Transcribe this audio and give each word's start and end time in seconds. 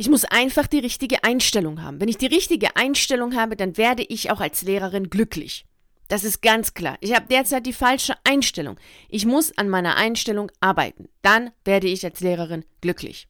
Ich 0.00 0.08
muss 0.08 0.24
einfach 0.24 0.68
die 0.68 0.78
richtige 0.78 1.24
Einstellung 1.24 1.82
haben. 1.82 2.00
Wenn 2.00 2.06
ich 2.08 2.18
die 2.18 2.26
richtige 2.26 2.76
Einstellung 2.76 3.34
habe, 3.34 3.56
dann 3.56 3.76
werde 3.76 4.04
ich 4.04 4.30
auch 4.30 4.40
als 4.40 4.62
Lehrerin 4.62 5.10
glücklich. 5.10 5.66
Das 6.06 6.22
ist 6.22 6.40
ganz 6.40 6.72
klar. 6.72 6.96
Ich 7.00 7.16
habe 7.16 7.26
derzeit 7.28 7.66
die 7.66 7.72
falsche 7.72 8.14
Einstellung. 8.22 8.76
Ich 9.08 9.26
muss 9.26 9.58
an 9.58 9.68
meiner 9.68 9.96
Einstellung 9.96 10.52
arbeiten. 10.60 11.08
Dann 11.22 11.50
werde 11.64 11.88
ich 11.88 12.04
als 12.04 12.20
Lehrerin 12.20 12.64
glücklich. 12.80 13.26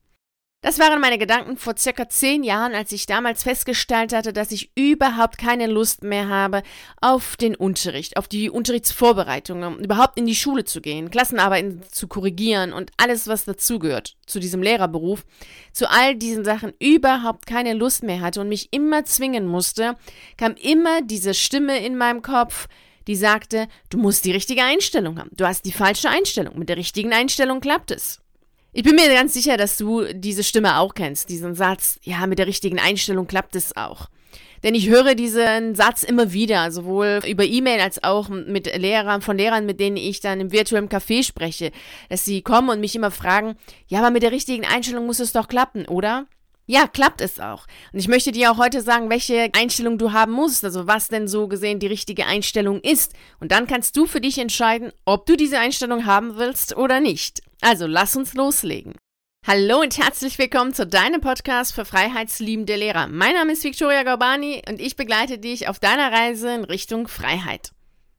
Das 0.60 0.80
waren 0.80 1.00
meine 1.00 1.18
Gedanken 1.18 1.56
vor 1.56 1.76
circa 1.76 2.08
zehn 2.08 2.42
Jahren, 2.42 2.74
als 2.74 2.90
ich 2.90 3.06
damals 3.06 3.44
festgestellt 3.44 4.12
hatte, 4.12 4.32
dass 4.32 4.50
ich 4.50 4.72
überhaupt 4.74 5.38
keine 5.38 5.68
Lust 5.68 6.02
mehr 6.02 6.28
habe 6.28 6.64
auf 7.00 7.36
den 7.36 7.54
Unterricht, 7.54 8.16
auf 8.16 8.26
die 8.26 8.50
Unterrichtsvorbereitung, 8.50 9.62
um 9.62 9.78
überhaupt 9.78 10.18
in 10.18 10.26
die 10.26 10.34
Schule 10.34 10.64
zu 10.64 10.80
gehen, 10.80 11.12
Klassenarbeiten 11.12 11.82
zu 11.92 12.08
korrigieren 12.08 12.72
und 12.72 12.90
alles, 12.96 13.28
was 13.28 13.44
dazugehört 13.44 14.16
zu 14.26 14.40
diesem 14.40 14.60
Lehrerberuf, 14.60 15.24
zu 15.72 15.88
all 15.88 16.16
diesen 16.16 16.44
Sachen 16.44 16.72
überhaupt 16.80 17.46
keine 17.46 17.74
Lust 17.74 18.02
mehr 18.02 18.20
hatte 18.20 18.40
und 18.40 18.48
mich 18.48 18.72
immer 18.72 19.04
zwingen 19.04 19.46
musste, 19.46 19.94
kam 20.36 20.54
immer 20.54 21.02
diese 21.02 21.34
Stimme 21.34 21.78
in 21.86 21.96
meinem 21.96 22.20
Kopf, 22.20 22.66
die 23.06 23.14
sagte, 23.14 23.68
du 23.90 23.98
musst 23.98 24.24
die 24.24 24.32
richtige 24.32 24.64
Einstellung 24.64 25.20
haben. 25.20 25.30
Du 25.32 25.46
hast 25.46 25.64
die 25.64 25.72
falsche 25.72 26.10
Einstellung. 26.10 26.58
Mit 26.58 26.68
der 26.68 26.76
richtigen 26.76 27.12
Einstellung 27.12 27.60
klappt 27.60 27.92
es. 27.92 28.20
Ich 28.72 28.82
bin 28.82 28.96
mir 28.96 29.08
ganz 29.12 29.32
sicher, 29.32 29.56
dass 29.56 29.78
du 29.78 30.04
diese 30.12 30.44
Stimme 30.44 30.78
auch 30.78 30.94
kennst, 30.94 31.30
diesen 31.30 31.54
Satz, 31.54 31.98
ja, 32.02 32.26
mit 32.26 32.38
der 32.38 32.46
richtigen 32.46 32.78
Einstellung 32.78 33.26
klappt 33.26 33.56
es 33.56 33.74
auch. 33.76 34.08
Denn 34.62 34.74
ich 34.74 34.88
höre 34.88 35.14
diesen 35.14 35.74
Satz 35.74 36.02
immer 36.02 36.32
wieder, 36.32 36.70
sowohl 36.70 37.20
über 37.26 37.44
E-Mail 37.44 37.80
als 37.80 38.02
auch 38.02 38.28
mit 38.28 38.66
Lehrern, 38.76 39.22
von 39.22 39.38
Lehrern, 39.38 39.66
mit 39.66 39.80
denen 39.80 39.96
ich 39.96 40.20
dann 40.20 40.40
im 40.40 40.52
virtuellen 40.52 40.88
Café 40.88 41.22
spreche, 41.22 41.70
dass 42.08 42.24
sie 42.24 42.42
kommen 42.42 42.68
und 42.68 42.80
mich 42.80 42.94
immer 42.94 43.10
fragen, 43.10 43.56
ja, 43.86 44.00
aber 44.00 44.10
mit 44.10 44.22
der 44.22 44.32
richtigen 44.32 44.66
Einstellung 44.66 45.06
muss 45.06 45.20
es 45.20 45.32
doch 45.32 45.48
klappen, 45.48 45.86
oder? 45.86 46.26
Ja, 46.70 46.86
klappt 46.86 47.22
es 47.22 47.40
auch. 47.40 47.66
Und 47.94 47.98
ich 47.98 48.08
möchte 48.08 48.30
dir 48.30 48.52
auch 48.52 48.58
heute 48.58 48.82
sagen, 48.82 49.08
welche 49.08 49.48
Einstellung 49.54 49.96
du 49.96 50.12
haben 50.12 50.32
musst, 50.32 50.66
also 50.66 50.86
was 50.86 51.08
denn 51.08 51.26
so 51.26 51.48
gesehen 51.48 51.78
die 51.78 51.86
richtige 51.86 52.26
Einstellung 52.26 52.82
ist. 52.82 53.14
Und 53.40 53.52
dann 53.52 53.66
kannst 53.66 53.96
du 53.96 54.04
für 54.04 54.20
dich 54.20 54.36
entscheiden, 54.36 54.92
ob 55.06 55.24
du 55.24 55.34
diese 55.34 55.58
Einstellung 55.58 56.04
haben 56.04 56.36
willst 56.36 56.76
oder 56.76 57.00
nicht. 57.00 57.40
Also 57.62 57.86
lass 57.86 58.16
uns 58.16 58.34
loslegen. 58.34 58.92
Hallo 59.46 59.80
und 59.80 59.96
herzlich 59.96 60.36
willkommen 60.36 60.74
zu 60.74 60.86
deinem 60.86 61.22
Podcast 61.22 61.72
für 61.72 61.86
freiheitsliebende 61.86 62.76
Lehrer. 62.76 63.06
Mein 63.06 63.32
Name 63.32 63.54
ist 63.54 63.64
Victoria 63.64 64.02
Gorbani 64.02 64.60
und 64.68 64.78
ich 64.78 64.94
begleite 64.94 65.38
dich 65.38 65.68
auf 65.68 65.78
deiner 65.78 66.12
Reise 66.12 66.52
in 66.52 66.64
Richtung 66.64 67.08
Freiheit. 67.08 67.72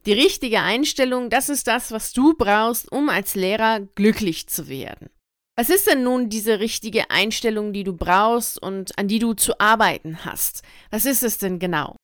Die 0.08 0.14
richtige 0.14 0.62
Einstellung, 0.62 1.30
das 1.30 1.50
ist 1.50 1.68
das, 1.68 1.92
was 1.92 2.14
du 2.14 2.34
brauchst, 2.34 2.92
um 2.92 3.10
als 3.10 3.36
Lehrer 3.36 3.82
glücklich 3.94 4.48
zu 4.48 4.68
werden. 4.68 5.12
Was 5.60 5.70
ist 5.70 5.88
denn 5.88 6.04
nun 6.04 6.30
diese 6.30 6.62
richtige 6.62 7.12
Einstellung, 7.12 7.74
die 7.74 7.84
du 7.84 7.92
brauchst 7.92 8.64
und 8.64 8.98
an 8.98 9.10
die 9.10 9.20
du 9.20 9.34
zu 9.34 9.60
arbeiten 9.60 10.24
hast? 10.24 10.64
Was 10.90 11.04
ist 11.04 11.22
es 11.22 11.38
denn 11.38 11.60
genau? 11.60 11.98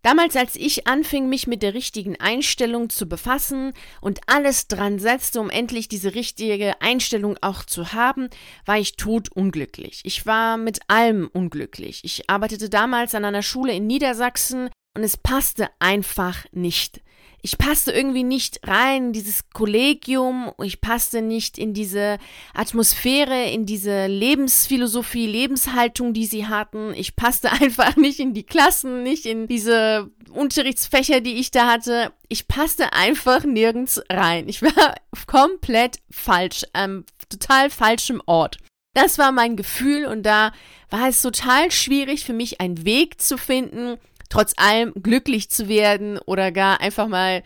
Damals, 0.00 0.34
als 0.34 0.56
ich 0.56 0.86
anfing, 0.86 1.28
mich 1.28 1.46
mit 1.46 1.62
der 1.62 1.74
richtigen 1.74 2.18
Einstellung 2.18 2.88
zu 2.88 3.06
befassen 3.06 3.74
und 4.00 4.20
alles 4.28 4.66
dran 4.66 4.98
setzte, 4.98 5.42
um 5.42 5.50
endlich 5.50 5.88
diese 5.88 6.14
richtige 6.14 6.80
Einstellung 6.80 7.36
auch 7.42 7.64
zu 7.64 7.92
haben, 7.92 8.30
war 8.64 8.78
ich 8.78 8.96
totunglücklich. 8.96 10.00
Ich 10.04 10.24
war 10.24 10.56
mit 10.56 10.78
allem 10.88 11.28
unglücklich. 11.30 12.00
Ich 12.04 12.30
arbeitete 12.30 12.70
damals 12.70 13.14
an 13.14 13.26
einer 13.26 13.42
Schule 13.42 13.74
in 13.74 13.86
Niedersachsen 13.86 14.70
und 14.96 15.04
es 15.04 15.18
passte 15.18 15.68
einfach 15.80 16.46
nicht 16.50 17.02
ich 17.44 17.58
passte 17.58 17.90
irgendwie 17.90 18.22
nicht 18.22 18.60
rein 18.68 19.06
in 19.06 19.12
dieses 19.12 19.50
Kollegium, 19.50 20.52
ich 20.62 20.80
passte 20.80 21.22
nicht 21.22 21.58
in 21.58 21.74
diese 21.74 22.18
Atmosphäre, 22.54 23.50
in 23.50 23.66
diese 23.66 24.06
Lebensphilosophie, 24.06 25.26
Lebenshaltung, 25.26 26.14
die 26.14 26.26
sie 26.26 26.46
hatten. 26.46 26.94
Ich 26.94 27.16
passte 27.16 27.50
einfach 27.60 27.96
nicht 27.96 28.20
in 28.20 28.32
die 28.32 28.44
Klassen, 28.44 29.02
nicht 29.02 29.26
in 29.26 29.48
diese 29.48 30.10
Unterrichtsfächer, 30.30 31.20
die 31.20 31.34
ich 31.34 31.50
da 31.50 31.66
hatte. 31.68 32.12
Ich 32.28 32.46
passte 32.46 32.92
einfach 32.92 33.42
nirgends 33.42 34.00
rein. 34.08 34.48
Ich 34.48 34.62
war 34.62 34.94
komplett 35.26 35.98
falsch, 36.10 36.62
am 36.72 37.04
total 37.28 37.70
falschem 37.70 38.22
Ort. 38.26 38.58
Das 38.94 39.18
war 39.18 39.32
mein 39.32 39.56
Gefühl 39.56 40.04
und 40.04 40.22
da 40.22 40.52
war 40.90 41.08
es 41.08 41.22
total 41.22 41.72
schwierig 41.72 42.24
für 42.24 42.34
mich, 42.34 42.60
einen 42.60 42.84
Weg 42.84 43.20
zu 43.20 43.38
finden, 43.38 43.96
trotz 44.32 44.54
allem 44.56 44.92
glücklich 44.94 45.50
zu 45.50 45.68
werden 45.68 46.18
oder 46.18 46.52
gar 46.52 46.80
einfach 46.80 47.06
mal 47.06 47.42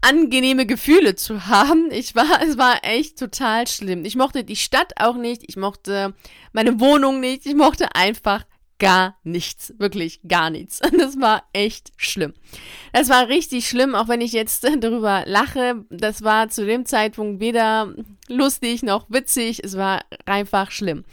angenehme 0.00 0.64
Gefühle 0.64 1.16
zu 1.16 1.46
haben. 1.48 1.90
Ich 1.90 2.14
war, 2.14 2.40
es 2.42 2.56
war 2.56 2.78
echt 2.82 3.18
total 3.18 3.66
schlimm. 3.66 4.04
Ich 4.04 4.16
mochte 4.16 4.44
die 4.44 4.56
Stadt 4.56 4.92
auch 4.96 5.16
nicht, 5.16 5.42
ich 5.46 5.56
mochte 5.56 6.14
meine 6.52 6.78
Wohnung 6.78 7.20
nicht, 7.20 7.46
ich 7.46 7.54
mochte 7.54 7.94
einfach 7.94 8.44
gar 8.78 9.16
nichts, 9.22 9.72
wirklich 9.78 10.20
gar 10.26 10.50
nichts. 10.50 10.80
Das 11.04 11.20
war 11.20 11.42
echt 11.52 11.92
schlimm. 11.96 12.32
Das 12.92 13.08
war 13.08 13.28
richtig 13.28 13.68
schlimm, 13.68 13.94
auch 13.94 14.08
wenn 14.08 14.20
ich 14.20 14.32
jetzt 14.32 14.64
darüber 14.80 15.24
lache. 15.26 15.84
Das 15.90 16.22
war 16.22 16.48
zu 16.48 16.64
dem 16.64 16.86
Zeitpunkt 16.86 17.40
weder 17.40 17.94
lustig 18.28 18.82
noch 18.82 19.06
witzig. 19.10 19.62
Es 19.62 19.76
war 19.76 20.00
einfach 20.24 20.70
schlimm. 20.70 21.04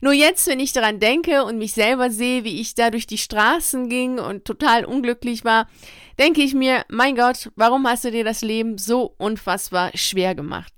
Nur 0.00 0.12
jetzt, 0.12 0.46
wenn 0.46 0.60
ich 0.60 0.72
daran 0.72 1.00
denke 1.00 1.44
und 1.44 1.58
mich 1.58 1.72
selber 1.72 2.10
sehe, 2.10 2.44
wie 2.44 2.60
ich 2.60 2.74
da 2.74 2.90
durch 2.90 3.06
die 3.06 3.18
Straßen 3.18 3.88
ging 3.88 4.18
und 4.18 4.44
total 4.44 4.84
unglücklich 4.84 5.44
war, 5.44 5.66
denke 6.18 6.42
ich 6.42 6.54
mir, 6.54 6.84
mein 6.88 7.16
Gott, 7.16 7.50
warum 7.56 7.86
hast 7.88 8.04
du 8.04 8.10
dir 8.10 8.24
das 8.24 8.42
Leben 8.42 8.78
so 8.78 9.14
unfassbar 9.18 9.90
schwer 9.94 10.34
gemacht? 10.34 10.74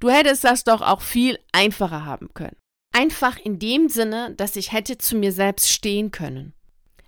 Du 0.00 0.10
hättest 0.10 0.44
das 0.44 0.64
doch 0.64 0.82
auch 0.82 1.00
viel 1.00 1.38
einfacher 1.52 2.04
haben 2.04 2.32
können. 2.34 2.56
Einfach 2.96 3.38
in 3.38 3.58
dem 3.58 3.88
Sinne, 3.88 4.32
dass 4.36 4.54
ich 4.54 4.70
hätte 4.70 4.98
zu 4.98 5.16
mir 5.16 5.32
selbst 5.32 5.68
stehen 5.68 6.12
können. 6.12 6.54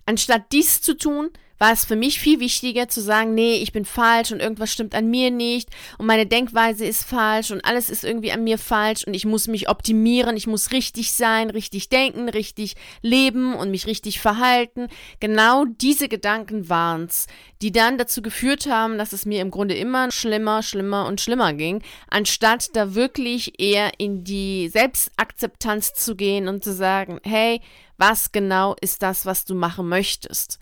Anstatt 0.05 0.51
dies 0.51 0.83
zu 0.83 0.97
tun, 0.97 1.31
war 1.59 1.73
es 1.73 1.85
für 1.85 1.97
mich 1.97 2.21
viel 2.21 2.41
wichtiger 2.41 2.89
zu 2.89 3.01
sagen, 3.01 3.35
nee, 3.35 3.57
ich 3.57 3.73
bin 3.73 3.85
falsch 3.85 4.33
und 4.33 4.41
irgendwas 4.41 4.73
stimmt 4.73 4.95
an 4.95 5.09
mir 5.09 5.31
nicht 5.31 5.71
und 5.99 6.07
meine 6.07 6.27
Denkweise 6.27 6.85
ist 6.85 7.05
falsch 7.05 7.51
und 7.51 7.65
alles 7.65 7.91
ist 7.91 8.05
irgendwie 8.05 8.33
an 8.33 8.45
mir 8.45 8.59
falsch 8.59 9.05
und 9.05 9.15
ich 9.15 9.25
muss 9.25 9.49
mich 9.49 9.69
optimieren, 9.69 10.37
ich 10.37 10.47
muss 10.47 10.73
richtig 10.73 11.13
sein, 11.13 11.51
richtig 11.51 11.89
denken, 11.89 12.29
richtig 12.29 12.77
leben 13.03 13.55
und 13.55 13.71
mich 13.71 13.87
richtig 13.87 14.21
verhalten. 14.21 14.89
Genau 15.21 15.65
diese 15.65 16.09
Gedanken 16.09 16.69
waren's, 16.69 17.27
die 17.63 17.73
dann 17.73 17.99
dazu 17.99 18.23
geführt 18.23 18.67
haben, 18.67 18.99
dass 18.99 19.13
es 19.13 19.27
mir 19.27 19.41
im 19.41 19.51
Grunde 19.51 19.75
immer 19.75 20.11
schlimmer, 20.11 20.63
schlimmer 20.63 21.07
und 21.07 21.21
schlimmer 21.21 21.55
ging, 21.55 21.83
anstatt 22.09 22.69
da 22.75 22.95
wirklich 22.95 23.59
eher 23.59 23.93
in 23.99 24.25
die 24.25 24.69
Selbstakzeptanz 24.69 25.95
zu 25.95 26.17
gehen 26.17 26.49
und 26.49 26.63
zu 26.63 26.73
sagen, 26.73 27.21
hey, 27.25 27.61
was 27.97 28.33
genau 28.33 28.77
ist 28.81 29.03
das, 29.03 29.25
was 29.25 29.45
du 29.45 29.55
machen 29.55 29.89
möchtest? 29.89 30.59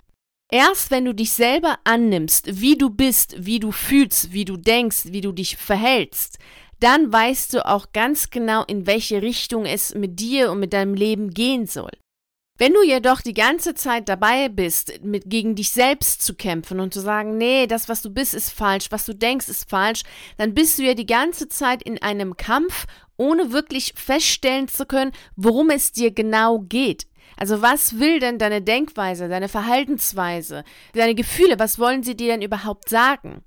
Erst 0.55 0.93
wenn 0.93 1.05
du 1.05 1.13
dich 1.13 1.33
selber 1.33 1.81
annimmst, 1.83 2.61
wie 2.61 2.79
du 2.79 2.89
bist, 2.89 3.35
wie 3.45 3.59
du 3.59 3.73
fühlst, 3.73 4.33
wie 4.33 4.45
du 4.45 4.57
denkst, 4.57 5.07
wie 5.07 5.21
du 5.21 5.33
dich 5.33 5.57
verhältst, 5.57 6.39
dann 6.79 7.13
weißt 7.13 7.55
du 7.55 7.67
auch 7.67 7.87
ganz 7.93 8.31
genau, 8.31 8.63
in 8.63 8.87
welche 8.87 9.21
Richtung 9.21 9.67
es 9.67 9.97
mit 9.97 10.21
dir 10.21 10.53
und 10.53 10.61
mit 10.61 10.73
deinem 10.73 10.95
Leben 10.95 11.31
gehen 11.31 11.67
soll. 11.67 11.91
Wenn 12.57 12.73
du 12.73 12.85
jedoch 12.85 13.21
die 13.21 13.35
ganze 13.35 13.75
Zeit 13.75 14.09
dabei 14.09 14.49
bist, 14.49 15.03
mit 15.03 15.29
gegen 15.29 15.57
dich 15.57 15.73
selbst 15.73 16.23
zu 16.23 16.37
kämpfen 16.37 16.79
und 16.79 16.95
zu 16.95 17.01
sagen, 17.01 17.37
nee, 17.37 17.67
das, 17.67 17.89
was 17.89 18.01
du 18.01 18.11
bist, 18.11 18.33
ist 18.33 18.51
falsch, 18.51 18.93
was 18.93 19.07
du 19.07 19.13
denkst, 19.13 19.49
ist 19.49 19.69
falsch, 19.69 20.05
dann 20.39 20.55
bist 20.55 20.79
du 20.79 20.85
ja 20.85 20.95
die 20.95 21.05
ganze 21.05 21.49
Zeit 21.49 21.83
in 21.83 22.01
einem 22.01 22.37
Kampf, 22.37 22.87
ohne 23.17 23.51
wirklich 23.51 23.95
feststellen 23.97 24.69
zu 24.69 24.87
können, 24.87 25.11
worum 25.35 25.71
es 25.71 25.91
dir 25.91 26.13
genau 26.13 26.61
geht. 26.61 27.09
Also 27.37 27.63
was 27.63 27.99
will 27.99 28.21
denn 28.21 28.39
deine 28.39 28.63
Denkweise, 28.63 29.29
deine 29.29 29.49
Verhaltensweise, 29.49 30.65
deine 30.93 31.15
Gefühle, 31.15 31.59
was 31.59 31.79
wollen 31.79 32.03
sie 32.03 32.17
dir 32.17 32.29
denn 32.29 32.43
überhaupt 32.43 32.89
sagen? 32.89 33.43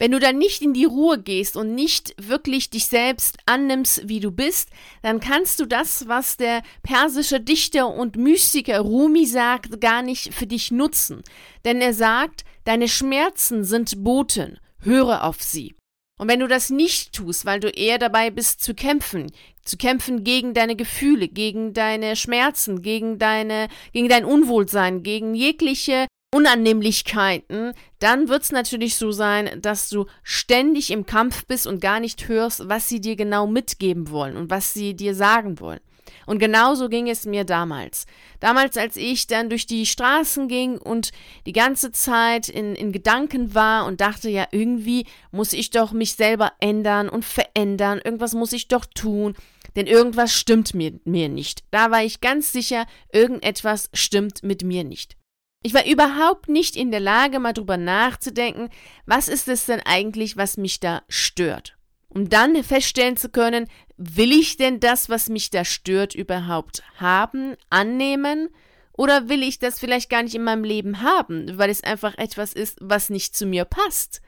Wenn 0.00 0.10
du 0.10 0.18
dann 0.18 0.38
nicht 0.38 0.60
in 0.60 0.74
die 0.74 0.86
Ruhe 0.86 1.22
gehst 1.22 1.56
und 1.56 1.74
nicht 1.74 2.14
wirklich 2.18 2.68
dich 2.68 2.86
selbst 2.86 3.38
annimmst, 3.46 4.08
wie 4.08 4.18
du 4.18 4.32
bist, 4.32 4.70
dann 5.02 5.20
kannst 5.20 5.60
du 5.60 5.66
das, 5.66 6.08
was 6.08 6.36
der 6.36 6.62
persische 6.82 7.40
Dichter 7.40 7.88
und 7.88 8.16
Mystiker 8.16 8.80
Rumi 8.80 9.24
sagt, 9.24 9.80
gar 9.80 10.02
nicht 10.02 10.34
für 10.34 10.46
dich 10.46 10.72
nutzen. 10.72 11.22
Denn 11.64 11.80
er 11.80 11.94
sagt, 11.94 12.44
deine 12.64 12.88
Schmerzen 12.88 13.62
sind 13.62 14.02
Boten, 14.02 14.58
höre 14.80 15.22
auf 15.22 15.40
sie. 15.40 15.76
Und 16.16 16.28
wenn 16.28 16.40
du 16.40 16.46
das 16.46 16.70
nicht 16.70 17.12
tust, 17.12 17.44
weil 17.44 17.60
du 17.60 17.68
eher 17.68 17.98
dabei 17.98 18.30
bist 18.30 18.62
zu 18.62 18.74
kämpfen, 18.74 19.32
zu 19.64 19.76
kämpfen 19.76 20.22
gegen 20.22 20.54
deine 20.54 20.76
Gefühle, 20.76 21.28
gegen 21.28 21.72
deine 21.74 22.14
Schmerzen, 22.14 22.82
gegen 22.82 23.18
deine, 23.18 23.68
gegen 23.92 24.08
dein 24.08 24.24
Unwohlsein, 24.24 25.02
gegen 25.02 25.34
jegliche 25.34 26.06
Unannehmlichkeiten, 26.32 27.72
dann 27.98 28.28
wird 28.28 28.42
es 28.42 28.52
natürlich 28.52 28.96
so 28.96 29.12
sein, 29.12 29.60
dass 29.60 29.88
du 29.88 30.06
ständig 30.22 30.90
im 30.90 31.06
Kampf 31.06 31.46
bist 31.46 31.66
und 31.66 31.80
gar 31.80 32.00
nicht 32.00 32.28
hörst, 32.28 32.68
was 32.68 32.88
sie 32.88 33.00
dir 33.00 33.16
genau 33.16 33.46
mitgeben 33.46 34.10
wollen 34.10 34.36
und 34.36 34.50
was 34.50 34.72
sie 34.74 34.94
dir 34.94 35.14
sagen 35.14 35.60
wollen. 35.60 35.80
Und 36.26 36.38
genauso 36.38 36.88
ging 36.88 37.08
es 37.08 37.26
mir 37.26 37.44
damals. 37.44 38.06
Damals, 38.40 38.76
als 38.76 38.96
ich 38.96 39.26
dann 39.26 39.48
durch 39.48 39.66
die 39.66 39.86
Straßen 39.86 40.48
ging 40.48 40.78
und 40.78 41.10
die 41.46 41.52
ganze 41.52 41.92
Zeit 41.92 42.48
in, 42.48 42.74
in 42.74 42.92
Gedanken 42.92 43.54
war 43.54 43.86
und 43.86 44.00
dachte, 44.00 44.28
ja, 44.28 44.46
irgendwie 44.50 45.06
muss 45.30 45.52
ich 45.52 45.70
doch 45.70 45.92
mich 45.92 46.14
selber 46.14 46.52
ändern 46.60 47.08
und 47.08 47.24
verändern, 47.24 48.00
irgendwas 48.02 48.34
muss 48.34 48.52
ich 48.52 48.68
doch 48.68 48.84
tun. 48.84 49.34
Denn 49.76 49.86
irgendwas 49.86 50.32
stimmt 50.32 50.74
mit 50.74 51.06
mir 51.06 51.28
nicht. 51.28 51.64
Da 51.70 51.90
war 51.90 52.04
ich 52.04 52.20
ganz 52.20 52.52
sicher, 52.52 52.86
irgendetwas 53.12 53.90
stimmt 53.92 54.42
mit 54.42 54.62
mir 54.62 54.84
nicht. 54.84 55.16
Ich 55.62 55.72
war 55.72 55.86
überhaupt 55.86 56.48
nicht 56.48 56.76
in 56.76 56.90
der 56.90 57.00
Lage, 57.00 57.40
mal 57.40 57.54
drüber 57.54 57.78
nachzudenken, 57.78 58.68
was 59.06 59.28
ist 59.28 59.48
es 59.48 59.64
denn 59.64 59.80
eigentlich, 59.80 60.36
was 60.36 60.58
mich 60.58 60.78
da 60.78 61.02
stört. 61.08 61.78
Um 62.14 62.28
dann 62.28 62.62
feststellen 62.62 63.16
zu 63.16 63.28
können, 63.28 63.66
will 63.96 64.32
ich 64.32 64.56
denn 64.56 64.78
das, 64.78 65.08
was 65.08 65.28
mich 65.28 65.50
da 65.50 65.64
stört, 65.64 66.14
überhaupt 66.14 66.84
haben, 66.96 67.56
annehmen? 67.70 68.50
Oder 68.96 69.28
will 69.28 69.42
ich 69.42 69.58
das 69.58 69.80
vielleicht 69.80 70.08
gar 70.08 70.22
nicht 70.22 70.36
in 70.36 70.44
meinem 70.44 70.62
Leben 70.62 71.02
haben, 71.02 71.58
weil 71.58 71.70
es 71.70 71.82
einfach 71.82 72.16
etwas 72.16 72.52
ist, 72.52 72.78
was 72.80 73.10
nicht 73.10 73.34
zu 73.36 73.46
mir 73.46 73.64
passt? 73.64 74.22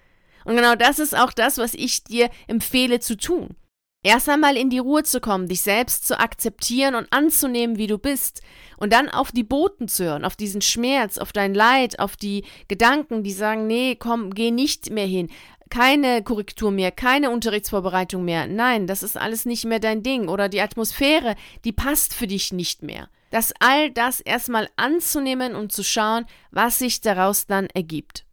Und 0.45 0.57
genau 0.57 0.75
das 0.75 0.99
ist 0.99 1.17
auch 1.17 1.33
das, 1.33 1.59
was 1.59 1.75
ich 1.75 2.03
dir 2.03 2.29
empfehle 2.49 2.99
zu 2.99 3.17
tun. 3.17 3.55
Erst 4.03 4.29
einmal 4.29 4.57
in 4.57 4.71
die 4.71 4.79
Ruhe 4.79 5.03
zu 5.03 5.21
kommen, 5.21 5.49
dich 5.49 5.63
selbst 5.63 6.07
zu 6.07 6.21
akzeptieren 6.21 6.95
und 6.95 7.13
anzunehmen, 7.13 7.77
wie 7.77 7.89
du 7.89 7.99
bist, 7.99 8.41
und 8.77 8.93
dann 8.93 9.09
auf 9.09 9.33
die 9.33 9.43
Boten 9.43 9.89
zu 9.89 10.05
hören, 10.05 10.25
auf 10.25 10.37
diesen 10.37 10.61
Schmerz, 10.61 11.19
auf 11.19 11.33
dein 11.33 11.55
Leid, 11.55 11.99
auf 11.99 12.17
die 12.17 12.45
Gedanken, 12.69 13.25
die 13.25 13.33
sagen, 13.33 13.67
nee, 13.67 13.97
komm, 13.97 14.33
geh 14.33 14.53
nicht 14.53 14.91
mehr 14.91 15.07
hin, 15.07 15.29
keine 15.71 16.23
Korrektur 16.23 16.71
mehr, 16.71 16.93
keine 16.93 17.31
Unterrichtsvorbereitung 17.31 18.25
mehr. 18.25 18.47
Nein, 18.47 18.87
das 18.87 19.03
ist 19.03 19.17
alles 19.17 19.45
nicht 19.45 19.65
mehr 19.65 19.81
dein 19.81 20.03
Ding 20.03 20.29
oder 20.29 20.49
die 20.49 20.61
Atmosphäre, 20.61 21.35
die 21.65 21.73
passt 21.73 22.15
für 22.15 22.27
dich 22.27 22.53
nicht 22.53 22.83
mehr. 22.83 23.09
Das 23.31 23.53
all 23.59 23.91
das 23.91 24.21
erstmal 24.21 24.69
anzunehmen 24.77 25.55
und 25.55 25.73
zu 25.73 25.83
schauen, 25.83 26.27
was 26.51 26.79
sich 26.79 27.01
daraus 27.01 27.47
dann 27.47 27.67
ergibt. 27.75 28.25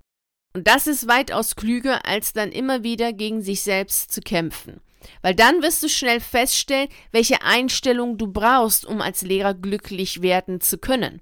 Und 0.55 0.67
das 0.67 0.85
ist 0.85 1.07
weitaus 1.07 1.55
klüger, 1.55 2.05
als 2.05 2.33
dann 2.33 2.51
immer 2.51 2.83
wieder 2.83 3.11
gegen 3.11 3.41
sich 3.41 3.61
selbst 3.61 4.11
zu 4.11 4.21
kämpfen. 4.21 4.81
Weil 5.21 5.35
dann 5.35 5.61
wirst 5.61 5.81
du 5.83 5.89
schnell 5.89 6.19
feststellen, 6.19 6.89
welche 7.11 7.41
Einstellung 7.41 8.17
du 8.17 8.27
brauchst, 8.27 8.85
um 8.85 9.01
als 9.01 9.23
Lehrer 9.23 9.53
glücklich 9.53 10.21
werden 10.21 10.61
zu 10.61 10.77
können. 10.77 11.21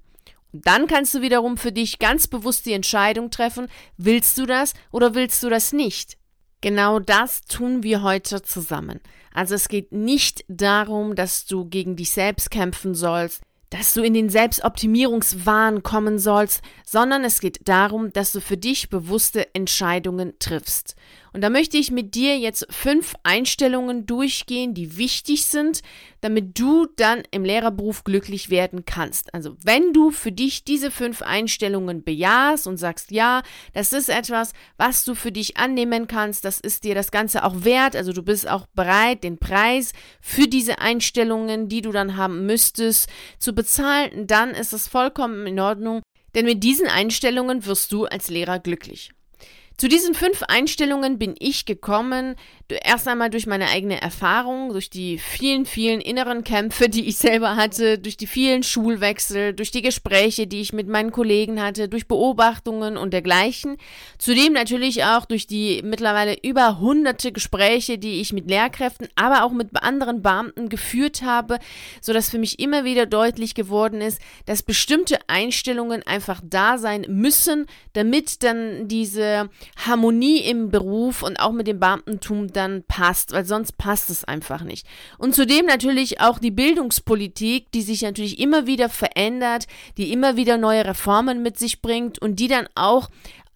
Dann 0.52 0.86
kannst 0.86 1.14
du 1.14 1.22
wiederum 1.22 1.56
für 1.56 1.72
dich 1.72 1.98
ganz 1.98 2.26
bewusst 2.26 2.66
die 2.66 2.74
Entscheidung 2.74 3.30
treffen, 3.30 3.68
willst 3.96 4.36
du 4.38 4.46
das 4.46 4.74
oder 4.90 5.14
willst 5.14 5.42
du 5.42 5.48
das 5.48 5.72
nicht? 5.72 6.18
Genau 6.60 7.00
das 7.00 7.42
tun 7.42 7.82
wir 7.82 8.02
heute 8.02 8.42
zusammen. 8.42 9.00
Also 9.32 9.54
es 9.54 9.68
geht 9.68 9.92
nicht 9.92 10.44
darum, 10.48 11.14
dass 11.16 11.46
du 11.46 11.64
gegen 11.64 11.96
dich 11.96 12.10
selbst 12.10 12.50
kämpfen 12.50 12.94
sollst, 12.94 13.42
dass 13.70 13.94
du 13.94 14.02
in 14.02 14.12
den 14.12 14.28
Selbstoptimierungswahn 14.28 15.82
kommen 15.82 16.18
sollst, 16.18 16.60
sondern 16.84 17.24
es 17.24 17.40
geht 17.40 17.66
darum, 17.66 18.12
dass 18.12 18.30
du 18.32 18.40
für 18.40 18.58
dich 18.58 18.90
bewusste 18.90 19.54
Entscheidungen 19.54 20.34
triffst. 20.38 20.94
Und 21.32 21.40
da 21.40 21.50
möchte 21.50 21.78
ich 21.78 21.90
mit 21.90 22.14
dir 22.14 22.38
jetzt 22.38 22.66
fünf 22.70 23.14
Einstellungen 23.22 24.06
durchgehen, 24.06 24.74
die 24.74 24.98
wichtig 24.98 25.46
sind, 25.46 25.80
damit 26.20 26.58
du 26.58 26.86
dann 26.96 27.22
im 27.30 27.44
Lehrerberuf 27.44 28.04
glücklich 28.04 28.50
werden 28.50 28.84
kannst. 28.84 29.32
Also 29.32 29.56
wenn 29.64 29.92
du 29.92 30.10
für 30.10 30.30
dich 30.30 30.64
diese 30.64 30.90
fünf 30.90 31.22
Einstellungen 31.22 32.04
bejahst 32.04 32.66
und 32.66 32.76
sagst, 32.76 33.10
ja, 33.10 33.42
das 33.72 33.92
ist 33.92 34.08
etwas, 34.08 34.52
was 34.76 35.04
du 35.04 35.14
für 35.14 35.32
dich 35.32 35.56
annehmen 35.56 36.06
kannst, 36.06 36.44
das 36.44 36.60
ist 36.60 36.84
dir 36.84 36.94
das 36.94 37.10
Ganze 37.10 37.44
auch 37.44 37.64
wert, 37.64 37.96
also 37.96 38.12
du 38.12 38.22
bist 38.22 38.48
auch 38.48 38.66
bereit, 38.74 39.24
den 39.24 39.38
Preis 39.38 39.92
für 40.20 40.46
diese 40.46 40.80
Einstellungen, 40.80 41.68
die 41.68 41.80
du 41.80 41.92
dann 41.92 42.16
haben 42.16 42.46
müsstest, 42.46 43.08
zu 43.38 43.54
bezahlen, 43.54 44.26
dann 44.26 44.50
ist 44.50 44.72
es 44.72 44.86
vollkommen 44.86 45.46
in 45.46 45.58
Ordnung, 45.58 46.02
denn 46.34 46.44
mit 46.44 46.62
diesen 46.62 46.88
Einstellungen 46.88 47.66
wirst 47.66 47.92
du 47.92 48.04
als 48.04 48.28
Lehrer 48.28 48.58
glücklich. 48.58 49.12
Zu 49.76 49.88
diesen 49.88 50.14
fünf 50.14 50.42
Einstellungen 50.44 51.18
bin 51.18 51.34
ich 51.38 51.64
gekommen, 51.64 52.36
erst 52.84 53.08
einmal 53.08 53.30
durch 53.30 53.46
meine 53.46 53.68
eigene 53.68 54.00
Erfahrung, 54.00 54.70
durch 54.70 54.90
die 54.90 55.18
vielen, 55.18 55.66
vielen 55.66 56.00
inneren 56.00 56.44
Kämpfe, 56.44 56.88
die 56.88 57.06
ich 57.08 57.16
selber 57.16 57.56
hatte, 57.56 57.98
durch 57.98 58.16
die 58.16 58.26
vielen 58.26 58.62
Schulwechsel, 58.62 59.52
durch 59.52 59.70
die 59.70 59.82
Gespräche, 59.82 60.46
die 60.46 60.60
ich 60.60 60.72
mit 60.72 60.88
meinen 60.88 61.10
Kollegen 61.10 61.60
hatte, 61.60 61.88
durch 61.88 62.06
Beobachtungen 62.06 62.96
und 62.96 63.12
dergleichen. 63.12 63.76
Zudem 64.18 64.52
natürlich 64.52 65.04
auch 65.04 65.24
durch 65.24 65.46
die 65.46 65.82
mittlerweile 65.84 66.36
über 66.42 66.78
hunderte 66.78 67.32
Gespräche, 67.32 67.98
die 67.98 68.20
ich 68.20 68.32
mit 68.32 68.48
Lehrkräften, 68.48 69.08
aber 69.16 69.44
auch 69.44 69.52
mit 69.52 69.70
anderen 69.82 70.22
Beamten 70.22 70.68
geführt 70.68 71.22
habe, 71.22 71.58
so 72.00 72.12
dass 72.12 72.30
für 72.30 72.38
mich 72.38 72.58
immer 72.58 72.84
wieder 72.84 73.06
deutlich 73.06 73.54
geworden 73.54 74.00
ist, 74.00 74.20
dass 74.46 74.62
bestimmte 74.62 75.18
Einstellungen 75.28 76.02
einfach 76.06 76.40
da 76.44 76.78
sein 76.78 77.06
müssen, 77.08 77.66
damit 77.92 78.42
dann 78.42 78.88
diese 78.88 79.50
Harmonie 79.76 80.38
im 80.38 80.70
Beruf 80.70 81.22
und 81.22 81.40
auch 81.40 81.52
mit 81.52 81.66
dem 81.66 81.80
Beamtentum 81.80 82.52
dann 82.52 82.84
passt, 82.86 83.32
weil 83.32 83.44
sonst 83.44 83.78
passt 83.78 84.10
es 84.10 84.24
einfach 84.24 84.62
nicht. 84.62 84.86
Und 85.18 85.34
zudem 85.34 85.66
natürlich 85.66 86.20
auch 86.20 86.38
die 86.38 86.50
Bildungspolitik, 86.50 87.70
die 87.72 87.82
sich 87.82 88.02
natürlich 88.02 88.38
immer 88.38 88.66
wieder 88.66 88.88
verändert, 88.88 89.66
die 89.96 90.12
immer 90.12 90.36
wieder 90.36 90.58
neue 90.58 90.84
Reformen 90.84 91.42
mit 91.42 91.58
sich 91.58 91.82
bringt 91.82 92.20
und 92.20 92.36
die 92.36 92.48
dann 92.48 92.68
auch 92.74 93.08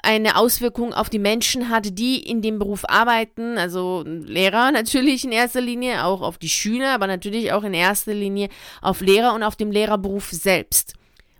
eine 0.03 0.37
Auswirkung 0.37 0.93
auf 0.93 1.11
die 1.11 1.19
Menschen 1.19 1.69
hat, 1.69 1.99
die 1.99 2.19
in 2.19 2.43
dem 2.43 2.59
Beruf 2.59 2.85
arbeiten, 2.89 3.59
also 3.59 4.05
Lehrer 4.07 4.71
natürlich 4.73 5.25
in 5.25 5.33
erster 5.33 5.61
Linie, 5.61 6.05
auch 6.05 6.23
auf 6.23 6.39
die 6.39 6.49
Schüler, 6.49 6.95
aber 6.95 7.07
natürlich 7.07 7.53
auch 7.53 7.65
in 7.65 7.75
erster 7.75 8.15
Linie 8.15 8.49
auf 8.83 9.01
Lehrer 9.01 9.35
und 9.35 9.43
auf 9.43 9.57
dem 9.57 9.71
Lehrerberuf 9.71 10.31
selbst. 10.31 10.96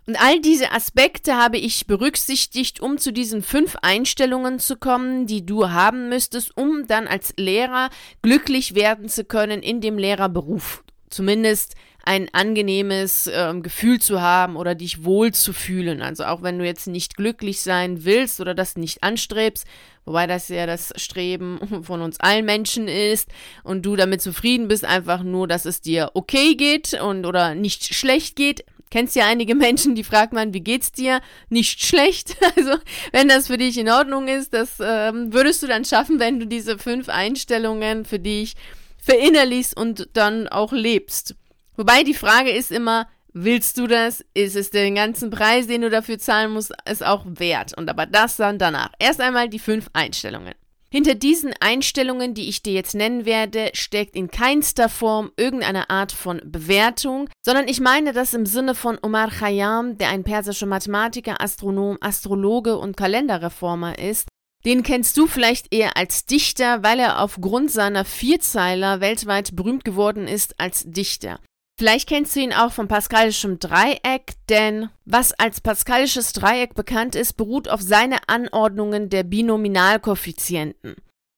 Und 0.07 0.15
all 0.21 0.39
diese 0.39 0.71
Aspekte 0.71 1.35
habe 1.35 1.57
ich 1.57 1.85
berücksichtigt, 1.85 2.79
um 2.79 2.97
zu 2.97 3.11
diesen 3.11 3.41
fünf 3.41 3.75
Einstellungen 3.81 4.57
zu 4.57 4.77
kommen, 4.77 5.27
die 5.27 5.45
du 5.45 5.69
haben 5.69 6.07
müsstest, 6.07 6.55
um 6.55 6.87
dann 6.87 7.07
als 7.07 7.33
Lehrer 7.35 7.89
glücklich 8.21 8.73
werden 8.73 9.09
zu 9.09 9.25
können 9.25 9.61
in 9.61 9.81
dem 9.81 9.97
Lehrerberuf. 9.97 10.85
Zumindest 11.09 11.75
ein 12.05 12.29
angenehmes 12.31 13.27
äh, 13.27 13.53
Gefühl 13.61 13.99
zu 13.99 14.21
haben 14.21 14.55
oder 14.55 14.75
dich 14.75 15.03
wohl 15.03 15.33
zu 15.33 15.51
fühlen. 15.51 16.01
Also 16.01 16.23
auch 16.23 16.41
wenn 16.41 16.57
du 16.57 16.65
jetzt 16.65 16.87
nicht 16.87 17.17
glücklich 17.17 17.59
sein 17.59 18.05
willst 18.05 18.39
oder 18.39 18.55
das 18.55 18.77
nicht 18.77 19.03
anstrebst, 19.03 19.67
wobei 20.05 20.25
das 20.25 20.47
ja 20.47 20.65
das 20.65 20.93
Streben 20.95 21.59
von 21.83 22.01
uns 22.01 22.17
allen 22.21 22.45
Menschen 22.45 22.87
ist 22.87 23.27
und 23.65 23.85
du 23.85 23.97
damit 23.97 24.21
zufrieden 24.21 24.69
bist, 24.69 24.85
einfach 24.85 25.21
nur, 25.21 25.49
dass 25.49 25.65
es 25.65 25.81
dir 25.81 26.11
okay 26.13 26.55
geht 26.55 26.93
und 26.93 27.25
oder 27.25 27.55
nicht 27.55 27.93
schlecht 27.93 28.37
geht, 28.37 28.63
kennst 28.89 29.15
ja 29.15 29.25
einige 29.25 29.55
Menschen, 29.55 29.95
die 29.95 30.03
fragt 30.03 30.33
man, 30.33 30.53
wie 30.53 30.61
geht's 30.61 30.91
dir? 30.91 31.21
Nicht 31.49 31.83
schlecht. 31.83 32.35
Also, 32.57 32.79
wenn 33.11 33.27
das 33.27 33.47
für 33.47 33.57
dich 33.57 33.77
in 33.77 33.89
Ordnung 33.89 34.27
ist, 34.27 34.53
das 34.53 34.77
ähm, 34.79 35.31
würdest 35.31 35.61
du 35.61 35.67
dann 35.67 35.85
schaffen, 35.85 36.19
wenn 36.19 36.39
du 36.39 36.47
diese 36.47 36.79
fünf 36.79 37.07
Einstellungen 37.07 38.03
für 38.03 38.19
dich 38.19 38.55
verinnerlichst 38.97 39.77
und 39.77 40.09
dann 40.13 40.47
auch 40.47 40.71
lebst. 40.71 41.35
Wobei 41.75 42.03
die 42.03 42.13
Frage 42.13 42.49
ist 42.49 42.71
immer, 42.71 43.07
willst 43.33 43.77
du 43.77 43.87
das? 43.87 44.25
Ist 44.33 44.55
es 44.55 44.71
den 44.71 44.95
ganzen 44.95 45.29
Preis, 45.29 45.67
den 45.67 45.81
du 45.81 45.89
dafür 45.89 46.17
zahlen 46.17 46.51
musst, 46.51 46.73
ist 46.89 47.05
auch 47.05 47.23
wert? 47.25 47.77
Und 47.77 47.89
aber 47.89 48.05
das 48.05 48.37
dann 48.37 48.57
danach. 48.57 48.91
Erst 48.97 49.21
einmal 49.21 49.49
die 49.49 49.59
fünf 49.59 49.89
Einstellungen. 49.93 50.55
Hinter 50.97 51.13
diesen 51.13 51.53
Einstellungen, 51.59 52.33
die 52.33 52.49
ich 52.49 52.63
dir 52.63 52.73
jetzt 52.73 52.95
nennen 52.95 53.27
werde, 53.27 53.69
steckt 53.73 54.15
in 54.15 54.31
keinster 54.31 54.89
Form 54.89 55.29
irgendeine 55.37 55.91
Art 55.91 56.11
von 56.11 56.41
Bewertung, 56.43 57.29
sondern 57.45 57.67
ich 57.67 57.79
meine 57.79 58.13
das 58.13 58.33
im 58.33 58.47
Sinne 58.47 58.73
von 58.73 58.97
Omar 59.03 59.29
Khayyam, 59.29 59.99
der 59.99 60.09
ein 60.09 60.23
persischer 60.23 60.65
Mathematiker, 60.65 61.39
Astronom, 61.39 61.99
Astrologe 62.01 62.79
und 62.79 62.97
Kalenderreformer 62.97 63.99
ist. 63.99 64.27
Den 64.65 64.81
kennst 64.81 65.15
du 65.17 65.27
vielleicht 65.27 65.71
eher 65.71 65.97
als 65.97 66.25
Dichter, 66.25 66.81
weil 66.81 66.97
er 66.97 67.21
aufgrund 67.21 67.69
seiner 67.69 68.03
Vierzeiler 68.03 68.99
weltweit 68.99 69.55
berühmt 69.55 69.85
geworden 69.85 70.27
ist 70.27 70.59
als 70.59 70.83
Dichter. 70.87 71.39
Vielleicht 71.79 72.09
kennst 72.09 72.35
du 72.35 72.39
ihn 72.39 72.53
auch 72.53 72.71
vom 72.71 72.87
pascalischen 72.87 73.59
Dreieck, 73.59 74.33
denn 74.49 74.89
was 75.05 75.31
als 75.33 75.61
pascalisches 75.61 76.33
Dreieck 76.33 76.73
bekannt 76.73 77.13
ist, 77.13 77.33
beruht 77.33 77.69
auf 77.69 77.81
seine 77.81 78.27
Anordnungen 78.27 79.09
der 79.09 79.21
Binominalkoeffizienten. 79.21 80.95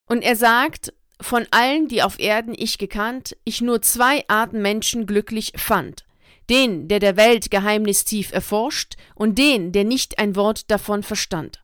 Und 0.07 0.21
er 0.21 0.37
sagt, 0.37 0.93
von 1.19 1.45
allen, 1.51 1.89
die 1.89 2.01
auf 2.01 2.19
Erden 2.19 2.55
ich 2.57 2.77
gekannt, 2.77 3.35
ich 3.43 3.59
nur 3.59 3.81
zwei 3.81 4.23
Arten 4.29 4.61
Menschen 4.61 5.05
glücklich 5.05 5.51
fand. 5.57 6.05
Den, 6.49 6.87
der 6.87 6.99
der 6.99 7.17
Welt 7.17 7.51
Geheimnis 7.51 8.05
tief 8.05 8.31
erforscht, 8.31 8.95
und 9.15 9.37
den, 9.37 9.73
der 9.73 9.83
nicht 9.83 10.19
ein 10.19 10.37
Wort 10.37 10.71
davon 10.71 11.03
verstand. 11.03 11.61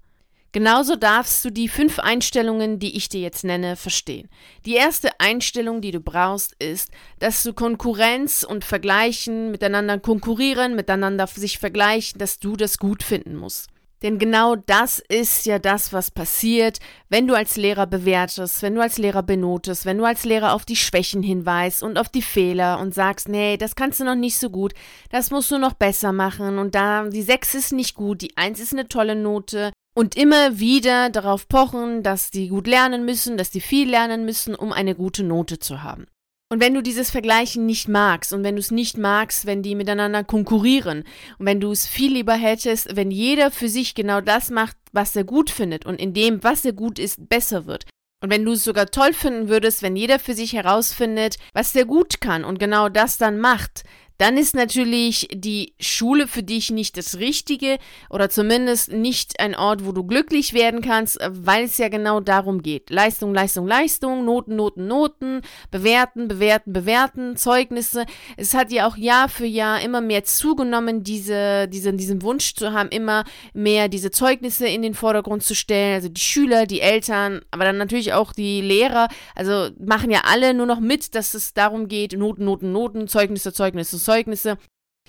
Genauso 0.55 0.95
darfst 0.95 1.43
du 1.43 1.49
die 1.49 1.67
fünf 1.67 1.99
Einstellungen, 1.99 2.79
die 2.79 2.95
ich 2.95 3.09
dir 3.09 3.19
jetzt 3.19 3.43
nenne, 3.43 3.75
verstehen. 3.75 4.29
Die 4.65 4.75
erste 4.75 5.09
Einstellung, 5.19 5.81
die 5.81 5.91
du 5.91 5.99
brauchst, 5.99 6.53
ist, 6.63 6.91
dass 7.19 7.43
du 7.43 7.51
Konkurrenz 7.51 8.45
und 8.47 8.63
Vergleichen 8.63 9.51
miteinander 9.51 9.99
konkurrieren, 9.99 10.77
miteinander 10.77 11.27
sich 11.27 11.59
vergleichen, 11.59 12.19
dass 12.19 12.39
du 12.39 12.55
das 12.55 12.77
gut 12.77 13.03
finden 13.03 13.35
musst. 13.35 13.67
Denn 14.01 14.17
genau 14.17 14.55
das 14.55 14.99
ist 14.99 15.45
ja 15.45 15.59
das, 15.59 15.91
was 15.91 16.09
passiert, 16.09 16.79
wenn 17.09 17.27
du 17.27 17.33
als 17.33 17.57
Lehrer 17.57 17.85
bewertest, 17.85 18.61
wenn 18.61 18.75
du 18.75 18.81
als 18.81 18.97
Lehrer 18.97 19.23
benotest, 19.23 19.85
wenn 19.85 19.97
du 19.97 20.05
als 20.05 20.23
Lehrer 20.23 20.53
auf 20.53 20.63
die 20.63 20.77
Schwächen 20.77 21.21
hinweist 21.21 21.83
und 21.83 21.97
auf 21.97 22.07
die 22.07 22.21
Fehler 22.21 22.79
und 22.79 22.93
sagst, 22.93 23.27
nee, 23.27 23.57
das 23.57 23.75
kannst 23.75 23.99
du 23.99 24.05
noch 24.05 24.15
nicht 24.15 24.37
so 24.37 24.49
gut, 24.49 24.73
das 25.09 25.31
musst 25.31 25.51
du 25.51 25.57
noch 25.57 25.73
besser 25.73 26.13
machen 26.13 26.59
und 26.59 26.75
da 26.75 27.09
die 27.09 27.23
6 27.23 27.55
ist 27.55 27.73
nicht 27.73 27.95
gut, 27.95 28.21
die 28.21 28.37
1 28.37 28.61
ist 28.61 28.71
eine 28.71 28.87
tolle 28.87 29.17
Note, 29.17 29.73
und 29.95 30.15
immer 30.15 30.59
wieder 30.59 31.09
darauf 31.09 31.47
pochen, 31.47 32.03
dass 32.03 32.29
die 32.29 32.49
gut 32.49 32.67
lernen 32.67 33.05
müssen, 33.05 33.37
dass 33.37 33.49
die 33.49 33.61
viel 33.61 33.89
lernen 33.89 34.25
müssen, 34.25 34.53
um 34.53 34.71
eine 34.71 34.93
gute 34.93 35.23
Note 35.23 35.57
zu 35.57 35.81
haben. 35.81 36.05
Und 36.51 36.59
wenn 36.61 36.75
du 36.75 36.83
dieses 36.83 37.09
Vergleichen 37.09 37.65
nicht 37.65 37.87
magst 37.87 38.31
und 38.31 38.43
wenn 38.43 38.55
du 38.55 38.59
es 38.59 38.69
nicht 38.69 38.97
magst, 38.97 39.47
wenn 39.47 39.63
die 39.63 39.73
miteinander 39.73 40.23
konkurrieren 40.23 41.03
und 41.39 41.45
wenn 41.47 41.59
du 41.59 41.71
es 41.71 41.87
viel 41.87 42.13
lieber 42.13 42.35
hättest, 42.35 42.95
wenn 42.95 43.09
jeder 43.09 43.49
für 43.49 43.67
sich 43.67 43.95
genau 43.95 44.21
das 44.21 44.51
macht, 44.51 44.77
was 44.91 45.15
er 45.15 45.23
gut 45.23 45.49
findet 45.49 45.87
und 45.87 45.99
in 45.99 46.13
dem, 46.13 46.43
was 46.43 46.63
er 46.63 46.73
gut 46.73 46.99
ist, 46.99 47.29
besser 47.29 47.65
wird. 47.65 47.85
Und 48.21 48.29
wenn 48.29 48.45
du 48.45 48.53
es 48.53 48.63
sogar 48.63 48.87
toll 48.87 49.13
finden 49.13 49.49
würdest, 49.49 49.81
wenn 49.81 49.95
jeder 49.95 50.19
für 50.19 50.33
sich 50.33 50.53
herausfindet, 50.53 51.37
was 51.53 51.75
er 51.75 51.85
gut 51.85 52.21
kann 52.21 52.43
und 52.43 52.59
genau 52.59 52.89
das 52.89 53.17
dann 53.17 53.39
macht, 53.39 53.83
dann 54.17 54.37
ist 54.37 54.55
natürlich 54.55 55.27
die 55.33 55.73
Schule 55.79 56.27
für 56.27 56.43
dich 56.43 56.71
nicht 56.71 56.97
das 56.97 57.19
Richtige 57.19 57.77
oder 58.09 58.29
zumindest 58.29 58.91
nicht 58.91 59.39
ein 59.39 59.55
Ort, 59.55 59.85
wo 59.85 59.91
du 59.91 60.03
glücklich 60.03 60.53
werden 60.53 60.81
kannst, 60.81 61.19
weil 61.29 61.65
es 61.65 61.77
ja 61.77 61.89
genau 61.89 62.21
darum 62.21 62.61
geht. 62.61 62.89
Leistung, 62.89 63.33
Leistung, 63.33 63.67
Leistung, 63.67 64.23
Noten, 64.23 64.55
Noten, 64.55 64.87
Noten, 64.87 65.41
bewerten, 65.71 66.27
bewerten, 66.27 66.71
bewerten, 66.71 67.35
Zeugnisse. 67.35 68.05
Es 68.37 68.53
hat 68.53 68.71
ja 68.71 68.87
auch 68.87 68.95
Jahr 68.95 69.27
für 69.27 69.45
Jahr 69.45 69.81
immer 69.81 70.01
mehr 70.01 70.23
zugenommen, 70.23 71.03
diese, 71.03 71.67
diese, 71.67 71.93
diesen 71.93 72.21
Wunsch 72.21 72.55
zu 72.55 72.71
haben, 72.71 72.89
immer 72.89 73.25
mehr 73.53 73.89
diese 73.89 74.11
Zeugnisse 74.11 74.67
in 74.67 74.81
den 74.81 74.93
Vordergrund 74.93 75.43
zu 75.43 75.55
stellen. 75.55 75.95
Also 75.95 76.09
die 76.09 76.21
Schüler, 76.21 76.65
die 76.65 76.81
Eltern, 76.81 77.41
aber 77.51 77.65
dann 77.65 77.77
natürlich 77.77 78.13
auch 78.13 78.31
die 78.31 78.61
Lehrer. 78.61 79.09
Also 79.35 79.69
machen 79.79 80.09
ja 80.09 80.21
alle 80.25 80.53
nur 80.53 80.65
noch 80.65 80.79
mit, 80.79 81.15
dass 81.15 81.33
es 81.33 81.53
darum 81.53 81.87
geht, 81.87 82.13
Noten, 82.17 82.45
Noten, 82.45 82.71
Noten, 82.71 83.07
Zeugnisse, 83.07 83.51
Zeugnisse, 83.51 84.04
Zeugnisse. 84.05 84.57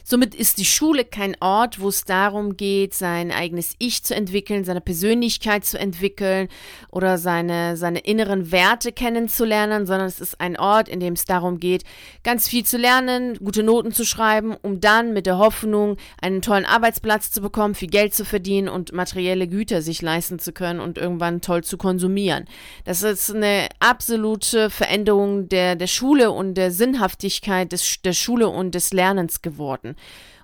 Somit 0.08 0.36
ist 0.36 0.58
die 0.58 0.64
Schule 0.64 1.04
kein 1.04 1.36
Ort, 1.40 1.80
wo 1.80 1.88
es 1.88 2.04
darum 2.04 2.56
geht, 2.56 2.94
sein 2.94 3.32
eigenes 3.32 3.74
Ich 3.80 4.04
zu 4.04 4.14
entwickeln, 4.14 4.62
seine 4.62 4.80
Persönlichkeit 4.80 5.64
zu 5.64 5.80
entwickeln 5.80 6.46
oder 6.92 7.18
seine, 7.18 7.76
seine 7.76 7.98
inneren 7.98 8.52
Werte 8.52 8.92
kennenzulernen, 8.92 9.84
sondern 9.84 10.06
es 10.06 10.20
ist 10.20 10.40
ein 10.40 10.56
Ort, 10.56 10.88
in 10.88 11.00
dem 11.00 11.14
es 11.14 11.24
darum 11.24 11.58
geht, 11.58 11.82
ganz 12.22 12.46
viel 12.46 12.64
zu 12.64 12.76
lernen, 12.76 13.36
gute 13.38 13.64
Noten 13.64 13.90
zu 13.90 14.04
schreiben, 14.04 14.54
um 14.62 14.78
dann 14.80 15.12
mit 15.12 15.26
der 15.26 15.38
Hoffnung, 15.38 15.96
einen 16.22 16.40
tollen 16.40 16.66
Arbeitsplatz 16.66 17.32
zu 17.32 17.40
bekommen, 17.40 17.74
viel 17.74 17.90
Geld 17.90 18.14
zu 18.14 18.24
verdienen 18.24 18.68
und 18.68 18.92
materielle 18.92 19.48
Güter 19.48 19.82
sich 19.82 20.02
leisten 20.02 20.38
zu 20.38 20.52
können 20.52 20.78
und 20.78 20.98
irgendwann 20.98 21.40
toll 21.40 21.64
zu 21.64 21.78
konsumieren. 21.78 22.44
Das 22.84 23.02
ist 23.02 23.34
eine 23.34 23.68
absolute 23.80 24.70
Veränderung 24.70 25.48
der, 25.48 25.74
der 25.74 25.88
Schule 25.88 26.30
und 26.30 26.54
der 26.54 26.70
Sinnhaftigkeit 26.70 27.72
des, 27.72 28.02
der 28.02 28.12
Schule 28.12 28.48
und 28.48 28.76
des 28.76 28.92
Lernens 28.92 29.42
geworden. 29.42 29.85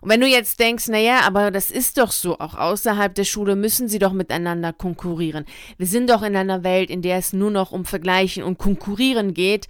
Und 0.00 0.10
wenn 0.10 0.20
du 0.20 0.26
jetzt 0.26 0.58
denkst, 0.58 0.88
naja, 0.88 1.20
aber 1.24 1.50
das 1.50 1.70
ist 1.70 1.98
doch 1.98 2.10
so, 2.10 2.38
auch 2.38 2.54
außerhalb 2.54 3.14
der 3.14 3.24
Schule 3.24 3.54
müssen 3.56 3.88
sie 3.88 4.00
doch 4.00 4.12
miteinander 4.12 4.72
konkurrieren. 4.72 5.44
Wir 5.78 5.86
sind 5.86 6.10
doch 6.10 6.22
in 6.22 6.34
einer 6.34 6.64
Welt, 6.64 6.90
in 6.90 7.02
der 7.02 7.18
es 7.18 7.32
nur 7.32 7.50
noch 7.50 7.70
um 7.70 7.84
Vergleichen 7.84 8.42
und 8.42 8.58
Konkurrieren 8.58 9.32
geht. 9.32 9.68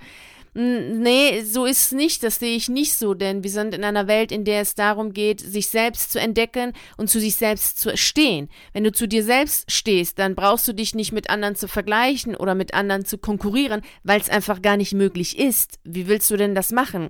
Nee, 0.54 1.42
so 1.44 1.64
ist 1.64 1.86
es 1.86 1.92
nicht, 1.92 2.22
das 2.22 2.38
sehe 2.38 2.54
ich 2.54 2.68
nicht 2.68 2.94
so, 2.94 3.14
denn 3.14 3.42
wir 3.42 3.50
sind 3.50 3.72
in 3.74 3.84
einer 3.84 4.06
Welt, 4.06 4.30
in 4.30 4.44
der 4.44 4.60
es 4.60 4.74
darum 4.74 5.14
geht, 5.14 5.40
sich 5.40 5.68
selbst 5.68 6.12
zu 6.12 6.20
entdecken 6.20 6.74
und 6.98 7.08
zu 7.08 7.20
sich 7.20 7.36
selbst 7.36 7.78
zu 7.78 7.96
stehen. 7.96 8.50
Wenn 8.74 8.84
du 8.84 8.92
zu 8.92 9.08
dir 9.08 9.24
selbst 9.24 9.72
stehst, 9.72 10.18
dann 10.18 10.34
brauchst 10.34 10.68
du 10.68 10.74
dich 10.74 10.94
nicht 10.94 11.10
mit 11.10 11.30
anderen 11.30 11.54
zu 11.54 11.68
vergleichen 11.68 12.36
oder 12.36 12.54
mit 12.54 12.74
anderen 12.74 13.06
zu 13.06 13.16
konkurrieren, 13.16 13.80
weil 14.04 14.20
es 14.20 14.28
einfach 14.28 14.60
gar 14.60 14.76
nicht 14.76 14.92
möglich 14.92 15.38
ist. 15.38 15.78
Wie 15.84 16.06
willst 16.06 16.30
du 16.30 16.36
denn 16.36 16.54
das 16.54 16.70
machen? 16.70 17.08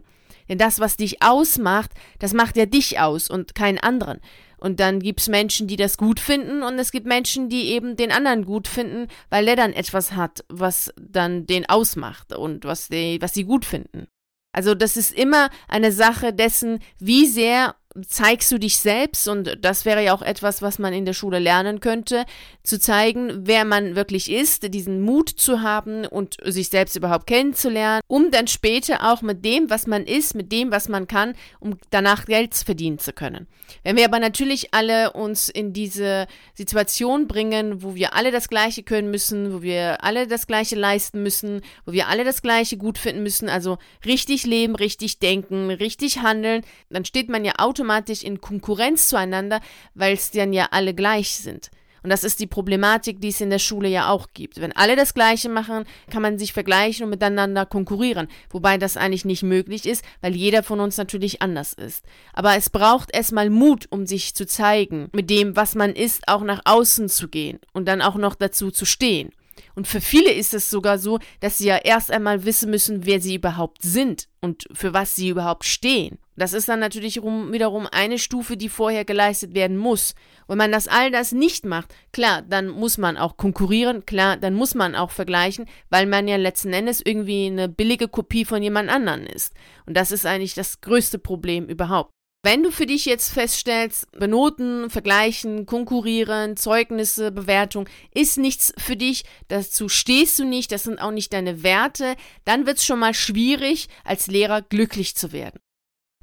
Denn 0.48 0.58
das, 0.58 0.80
was 0.80 0.96
dich 0.96 1.22
ausmacht, 1.22 1.90
das 2.18 2.32
macht 2.32 2.56
ja 2.56 2.66
dich 2.66 2.98
aus 2.98 3.28
und 3.28 3.54
keinen 3.54 3.78
anderen. 3.78 4.20
Und 4.58 4.78
dann 4.78 5.00
gibt 5.00 5.20
es 5.20 5.28
Menschen, 5.28 5.66
die 5.66 5.76
das 5.76 5.96
gut 5.96 6.20
finden 6.20 6.62
und 6.62 6.78
es 6.78 6.92
gibt 6.92 7.04
Menschen, 7.04 7.48
die 7.48 7.70
eben 7.70 7.96
den 7.96 8.12
anderen 8.12 8.44
gut 8.44 8.68
finden, 8.68 9.08
weil 9.28 9.44
der 9.44 9.56
dann 9.56 9.72
etwas 9.72 10.12
hat, 10.12 10.44
was 10.48 10.94
dann 11.00 11.46
den 11.46 11.68
ausmacht 11.68 12.32
und 12.32 12.64
was, 12.64 12.86
die, 12.86 13.20
was 13.20 13.34
sie 13.34 13.42
gut 13.42 13.64
finden. 13.64 14.06
Also 14.52 14.74
das 14.74 14.96
ist 14.96 15.12
immer 15.12 15.48
eine 15.66 15.90
Sache 15.90 16.32
dessen, 16.32 16.78
wie 16.98 17.26
sehr 17.26 17.74
zeigst 18.06 18.50
du 18.50 18.58
dich 18.58 18.78
selbst 18.78 19.28
und 19.28 19.58
das 19.60 19.84
wäre 19.84 20.02
ja 20.02 20.14
auch 20.14 20.22
etwas, 20.22 20.62
was 20.62 20.78
man 20.78 20.92
in 20.92 21.04
der 21.04 21.12
Schule 21.12 21.38
lernen 21.38 21.80
könnte, 21.80 22.24
zu 22.62 22.78
zeigen, 22.78 23.46
wer 23.46 23.64
man 23.64 23.96
wirklich 23.96 24.30
ist, 24.30 24.72
diesen 24.72 25.02
Mut 25.02 25.28
zu 25.28 25.62
haben 25.62 26.06
und 26.06 26.36
sich 26.44 26.68
selbst 26.68 26.96
überhaupt 26.96 27.26
kennenzulernen, 27.26 28.00
um 28.06 28.30
dann 28.30 28.46
später 28.46 29.12
auch 29.12 29.22
mit 29.22 29.44
dem, 29.44 29.68
was 29.68 29.86
man 29.86 30.04
ist, 30.04 30.34
mit 30.34 30.52
dem, 30.52 30.70
was 30.70 30.88
man 30.88 31.06
kann, 31.06 31.34
um 31.60 31.78
danach 31.90 32.24
Geld 32.24 32.54
verdienen 32.54 32.98
zu 32.98 33.12
können. 33.12 33.46
Wenn 33.84 33.96
wir 33.96 34.04
aber 34.04 34.18
natürlich 34.18 34.74
alle 34.74 35.12
uns 35.12 35.48
in 35.48 35.72
diese 35.72 36.26
Situation 36.54 37.26
bringen, 37.26 37.82
wo 37.82 37.94
wir 37.94 38.14
alle 38.14 38.30
das 38.30 38.48
Gleiche 38.48 38.82
können 38.82 39.10
müssen, 39.10 39.52
wo 39.52 39.62
wir 39.62 40.04
alle 40.04 40.26
das 40.26 40.46
Gleiche 40.46 40.76
leisten 40.76 41.22
müssen, 41.22 41.62
wo 41.86 41.92
wir 41.92 42.08
alle 42.08 42.24
das 42.24 42.42
Gleiche 42.42 42.76
gut 42.76 42.98
finden 42.98 43.22
müssen, 43.22 43.48
also 43.48 43.78
richtig 44.04 44.44
leben, 44.44 44.76
richtig 44.76 45.18
denken, 45.18 45.70
richtig 45.70 46.18
handeln, 46.18 46.62
dann 46.90 47.04
steht 47.04 47.28
man 47.28 47.44
ja 47.44 47.54
automatisch 47.58 47.81
automatisch 47.82 48.22
in 48.22 48.40
Konkurrenz 48.40 49.08
zueinander, 49.08 49.60
weil 49.94 50.14
es 50.14 50.30
dann 50.30 50.52
ja 50.52 50.68
alle 50.70 50.94
gleich 50.94 51.36
sind. 51.36 51.70
Und 52.04 52.10
das 52.10 52.24
ist 52.24 52.40
die 52.40 52.48
Problematik, 52.48 53.20
die 53.20 53.28
es 53.28 53.40
in 53.40 53.50
der 53.50 53.60
Schule 53.60 53.88
ja 53.88 54.10
auch 54.10 54.28
gibt. 54.34 54.60
Wenn 54.60 54.74
alle 54.74 54.96
das 54.96 55.14
Gleiche 55.14 55.48
machen, 55.48 55.84
kann 56.10 56.22
man 56.22 56.36
sich 56.36 56.52
vergleichen 56.52 57.04
und 57.04 57.10
miteinander 57.10 57.64
konkurrieren. 57.64 58.26
Wobei 58.50 58.76
das 58.76 58.96
eigentlich 58.96 59.24
nicht 59.24 59.44
möglich 59.44 59.86
ist, 59.86 60.04
weil 60.20 60.34
jeder 60.34 60.64
von 60.64 60.80
uns 60.80 60.96
natürlich 60.96 61.42
anders 61.42 61.72
ist. 61.72 62.04
Aber 62.32 62.56
es 62.56 62.70
braucht 62.70 63.14
erstmal 63.14 63.50
Mut, 63.50 63.86
um 63.90 64.06
sich 64.06 64.34
zu 64.34 64.46
zeigen, 64.46 65.10
mit 65.12 65.30
dem, 65.30 65.54
was 65.54 65.76
man 65.76 65.94
ist, 65.94 66.26
auch 66.26 66.42
nach 66.42 66.62
außen 66.64 67.08
zu 67.08 67.28
gehen 67.28 67.60
und 67.72 67.86
dann 67.86 68.02
auch 68.02 68.16
noch 68.16 68.34
dazu 68.34 68.72
zu 68.72 68.84
stehen. 68.84 69.30
Und 69.74 69.86
für 69.86 70.00
viele 70.00 70.32
ist 70.32 70.54
es 70.54 70.70
sogar 70.70 70.98
so, 70.98 71.18
dass 71.40 71.58
sie 71.58 71.66
ja 71.66 71.76
erst 71.76 72.10
einmal 72.10 72.44
wissen 72.44 72.70
müssen, 72.70 73.06
wer 73.06 73.20
sie 73.20 73.36
überhaupt 73.36 73.82
sind 73.82 74.28
und 74.40 74.66
für 74.72 74.92
was 74.92 75.14
sie 75.14 75.28
überhaupt 75.28 75.64
stehen. 75.64 76.18
Das 76.36 76.54
ist 76.54 76.68
dann 76.68 76.80
natürlich 76.80 77.16
wiederum 77.16 77.86
eine 77.90 78.18
Stufe, 78.18 78.56
die 78.56 78.68
vorher 78.68 79.04
geleistet 79.04 79.54
werden 79.54 79.76
muss. 79.76 80.14
Wenn 80.48 80.58
man 80.58 80.72
das 80.72 80.88
all 80.88 81.10
das 81.10 81.32
nicht 81.32 81.66
macht, 81.66 81.94
klar, 82.12 82.42
dann 82.42 82.68
muss 82.68 82.96
man 82.96 83.16
auch 83.16 83.36
konkurrieren, 83.36 84.06
klar, 84.06 84.36
dann 84.36 84.54
muss 84.54 84.74
man 84.74 84.94
auch 84.94 85.10
vergleichen, 85.10 85.66
weil 85.90 86.06
man 86.06 86.28
ja 86.28 86.36
letzten 86.36 86.72
Endes 86.72 87.02
irgendwie 87.04 87.46
eine 87.46 87.68
billige 87.68 88.08
Kopie 88.08 88.44
von 88.44 88.62
jemand 88.62 88.88
anderen 88.88 89.26
ist. 89.26 89.52
Und 89.86 89.96
das 89.96 90.10
ist 90.10 90.24
eigentlich 90.24 90.54
das 90.54 90.80
größte 90.80 91.18
Problem 91.18 91.66
überhaupt. 91.66 92.10
Wenn 92.44 92.64
du 92.64 92.72
für 92.72 92.86
dich 92.86 93.04
jetzt 93.04 93.28
feststellst, 93.28 94.10
benoten, 94.18 94.90
vergleichen, 94.90 95.64
konkurrieren, 95.64 96.56
Zeugnisse, 96.56 97.30
Bewertung 97.30 97.88
ist 98.12 98.36
nichts 98.36 98.74
für 98.78 98.96
dich, 98.96 99.24
dazu 99.46 99.88
stehst 99.88 100.40
du 100.40 100.44
nicht, 100.44 100.72
das 100.72 100.82
sind 100.82 101.00
auch 101.00 101.12
nicht 101.12 101.32
deine 101.32 101.62
Werte, 101.62 102.16
dann 102.44 102.66
wird 102.66 102.78
es 102.78 102.84
schon 102.84 102.98
mal 102.98 103.14
schwierig, 103.14 103.88
als 104.02 104.26
Lehrer 104.26 104.60
glücklich 104.60 105.14
zu 105.14 105.30
werden. 105.30 105.60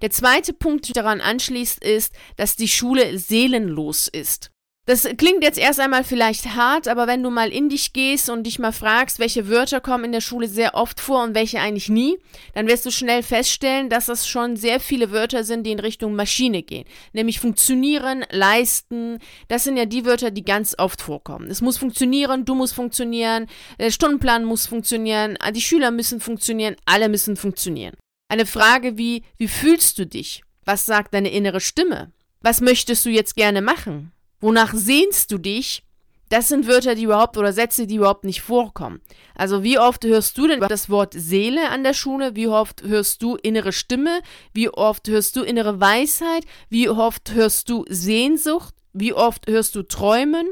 Der 0.01 0.11
zweite 0.11 0.53
Punkt, 0.53 0.87
der 0.87 1.03
daran 1.03 1.21
anschließt, 1.21 1.83
ist, 1.83 2.13
dass 2.37 2.55
die 2.55 2.67
Schule 2.67 3.17
seelenlos 3.17 4.07
ist. 4.07 4.51
Das 4.89 5.07
klingt 5.17 5.43
jetzt 5.43 5.59
erst 5.59 5.79
einmal 5.79 6.03
vielleicht 6.03 6.55
hart, 6.55 6.87
aber 6.87 7.05
wenn 7.05 7.21
du 7.21 7.29
mal 7.29 7.49
in 7.51 7.69
dich 7.69 7.93
gehst 7.93 8.27
und 8.27 8.47
dich 8.47 8.57
mal 8.57 8.71
fragst, 8.71 9.19
welche 9.19 9.47
Wörter 9.47 9.81
kommen 9.81 10.05
in 10.05 10.11
der 10.11 10.19
Schule 10.19 10.47
sehr 10.47 10.73
oft 10.73 10.99
vor 10.99 11.21
und 11.21 11.35
welche 11.35 11.59
eigentlich 11.59 11.89
nie, 11.89 12.17
dann 12.55 12.67
wirst 12.67 12.87
du 12.87 12.89
schnell 12.89 13.21
feststellen, 13.21 13.89
dass 13.89 14.07
das 14.07 14.27
schon 14.27 14.55
sehr 14.55 14.79
viele 14.79 15.11
Wörter 15.11 15.43
sind, 15.43 15.67
die 15.67 15.73
in 15.73 15.79
Richtung 15.79 16.15
Maschine 16.15 16.63
gehen. 16.63 16.85
Nämlich 17.13 17.39
funktionieren, 17.39 18.25
leisten. 18.31 19.19
Das 19.47 19.63
sind 19.63 19.77
ja 19.77 19.85
die 19.85 20.05
Wörter, 20.05 20.31
die 20.31 20.43
ganz 20.43 20.73
oft 20.79 21.03
vorkommen. 21.03 21.51
Es 21.51 21.61
muss 21.61 21.77
funktionieren, 21.77 22.45
du 22.45 22.55
musst 22.55 22.73
funktionieren, 22.73 23.45
der 23.79 23.91
Stundenplan 23.91 24.43
muss 24.43 24.65
funktionieren, 24.65 25.37
die 25.53 25.61
Schüler 25.61 25.91
müssen 25.91 26.19
funktionieren, 26.19 26.75
alle 26.85 27.09
müssen 27.09 27.35
funktionieren. 27.35 27.93
Eine 28.29 28.45
Frage 28.45 28.97
wie, 28.97 29.23
wie 29.37 29.47
fühlst 29.47 29.97
du 29.97 30.05
dich? 30.05 30.43
Was 30.63 30.85
sagt 30.85 31.15
deine 31.15 31.31
innere 31.31 31.59
Stimme? 31.59 32.11
Was 32.41 32.61
möchtest 32.61 33.03
du 33.05 33.09
jetzt 33.09 33.35
gerne 33.35 33.61
machen? 33.61 34.11
Wonach 34.39 34.73
sehnst 34.73 35.31
du 35.31 35.39
dich? 35.39 35.83
Das 36.29 36.47
sind 36.47 36.67
Wörter, 36.67 36.93
die 36.93 37.03
überhaupt 37.03 37.37
oder 37.37 37.53
Sätze, 37.53 37.87
die 37.87 37.95
überhaupt 37.95 38.23
nicht 38.23 38.41
vorkommen. 38.41 39.01
Also 39.33 39.63
wie 39.63 39.79
oft 39.79 40.05
hörst 40.05 40.37
du 40.37 40.47
denn 40.47 40.59
das 40.59 40.91
Wort 40.91 41.15
Seele 41.17 41.69
an 41.69 41.83
der 41.83 41.95
Schule? 41.95 42.35
Wie 42.35 42.47
oft 42.47 42.83
hörst 42.83 43.23
du 43.23 43.35
innere 43.35 43.73
Stimme? 43.73 44.21
Wie 44.53 44.69
oft 44.69 45.07
hörst 45.07 45.35
du 45.35 45.41
innere 45.41 45.81
Weisheit? 45.81 46.45
Wie 46.69 46.87
oft 46.87 47.31
hörst 47.33 47.67
du 47.69 47.83
Sehnsucht? 47.89 48.75
Wie 48.93 49.13
oft 49.13 49.47
hörst 49.47 49.73
du 49.73 49.81
Träumen? 49.81 50.47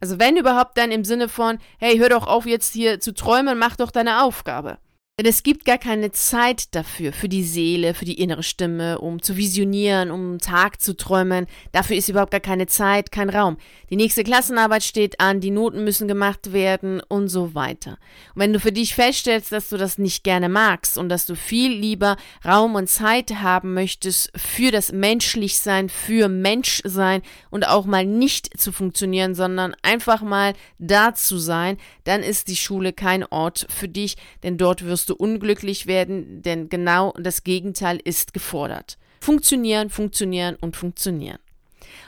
Also 0.00 0.18
wenn 0.18 0.38
überhaupt 0.38 0.78
dann 0.78 0.90
im 0.90 1.04
Sinne 1.04 1.28
von, 1.28 1.58
hey, 1.78 1.98
hör 1.98 2.08
doch 2.08 2.26
auf 2.26 2.46
jetzt 2.46 2.72
hier 2.72 2.98
zu 2.98 3.12
träumen, 3.12 3.58
mach 3.58 3.76
doch 3.76 3.90
deine 3.90 4.22
Aufgabe. 4.22 4.78
Denn 5.18 5.26
es 5.26 5.42
gibt 5.42 5.64
gar 5.64 5.78
keine 5.78 6.12
Zeit 6.12 6.76
dafür, 6.76 7.12
für 7.12 7.28
die 7.28 7.42
Seele, 7.42 7.92
für 7.92 8.04
die 8.04 8.20
innere 8.20 8.44
Stimme, 8.44 9.00
um 9.00 9.20
zu 9.20 9.36
visionieren, 9.36 10.12
um 10.12 10.38
Tag 10.38 10.80
zu 10.80 10.96
träumen. 10.96 11.48
Dafür 11.72 11.96
ist 11.96 12.08
überhaupt 12.08 12.30
gar 12.30 12.38
keine 12.38 12.68
Zeit, 12.68 13.10
kein 13.10 13.28
Raum. 13.28 13.56
Die 13.90 13.96
nächste 13.96 14.22
Klassenarbeit 14.22 14.84
steht 14.84 15.18
an, 15.18 15.40
die 15.40 15.50
Noten 15.50 15.82
müssen 15.82 16.06
gemacht 16.06 16.52
werden 16.52 17.00
und 17.00 17.26
so 17.26 17.56
weiter. 17.56 17.98
Und 18.36 18.42
wenn 18.42 18.52
du 18.52 18.60
für 18.60 18.70
dich 18.70 18.94
feststellst, 18.94 19.50
dass 19.50 19.70
du 19.70 19.76
das 19.76 19.98
nicht 19.98 20.22
gerne 20.22 20.48
magst 20.48 20.96
und 20.96 21.08
dass 21.08 21.26
du 21.26 21.34
viel 21.34 21.72
lieber 21.72 22.16
Raum 22.44 22.76
und 22.76 22.88
Zeit 22.88 23.42
haben 23.42 23.74
möchtest 23.74 24.30
für 24.36 24.70
das 24.70 24.92
Menschlichsein, 24.92 25.88
für 25.88 26.28
Menschsein 26.28 27.22
und 27.50 27.66
auch 27.66 27.86
mal 27.86 28.06
nicht 28.06 28.56
zu 28.56 28.70
funktionieren, 28.70 29.34
sondern 29.34 29.74
einfach 29.82 30.22
mal 30.22 30.52
da 30.78 31.12
zu 31.12 31.38
sein, 31.38 31.76
dann 32.04 32.22
ist 32.22 32.46
die 32.46 32.54
Schule 32.54 32.92
kein 32.92 33.24
Ort 33.24 33.66
für 33.68 33.88
dich, 33.88 34.16
denn 34.44 34.58
dort 34.58 34.84
wirst 34.84 35.07
du 35.08 35.14
unglücklich 35.14 35.86
werden, 35.86 36.42
denn 36.42 36.68
genau 36.68 37.12
das 37.18 37.44
Gegenteil 37.44 38.00
ist 38.02 38.32
gefordert. 38.32 38.98
Funktionieren, 39.20 39.90
funktionieren 39.90 40.56
und 40.60 40.76
funktionieren. 40.76 41.38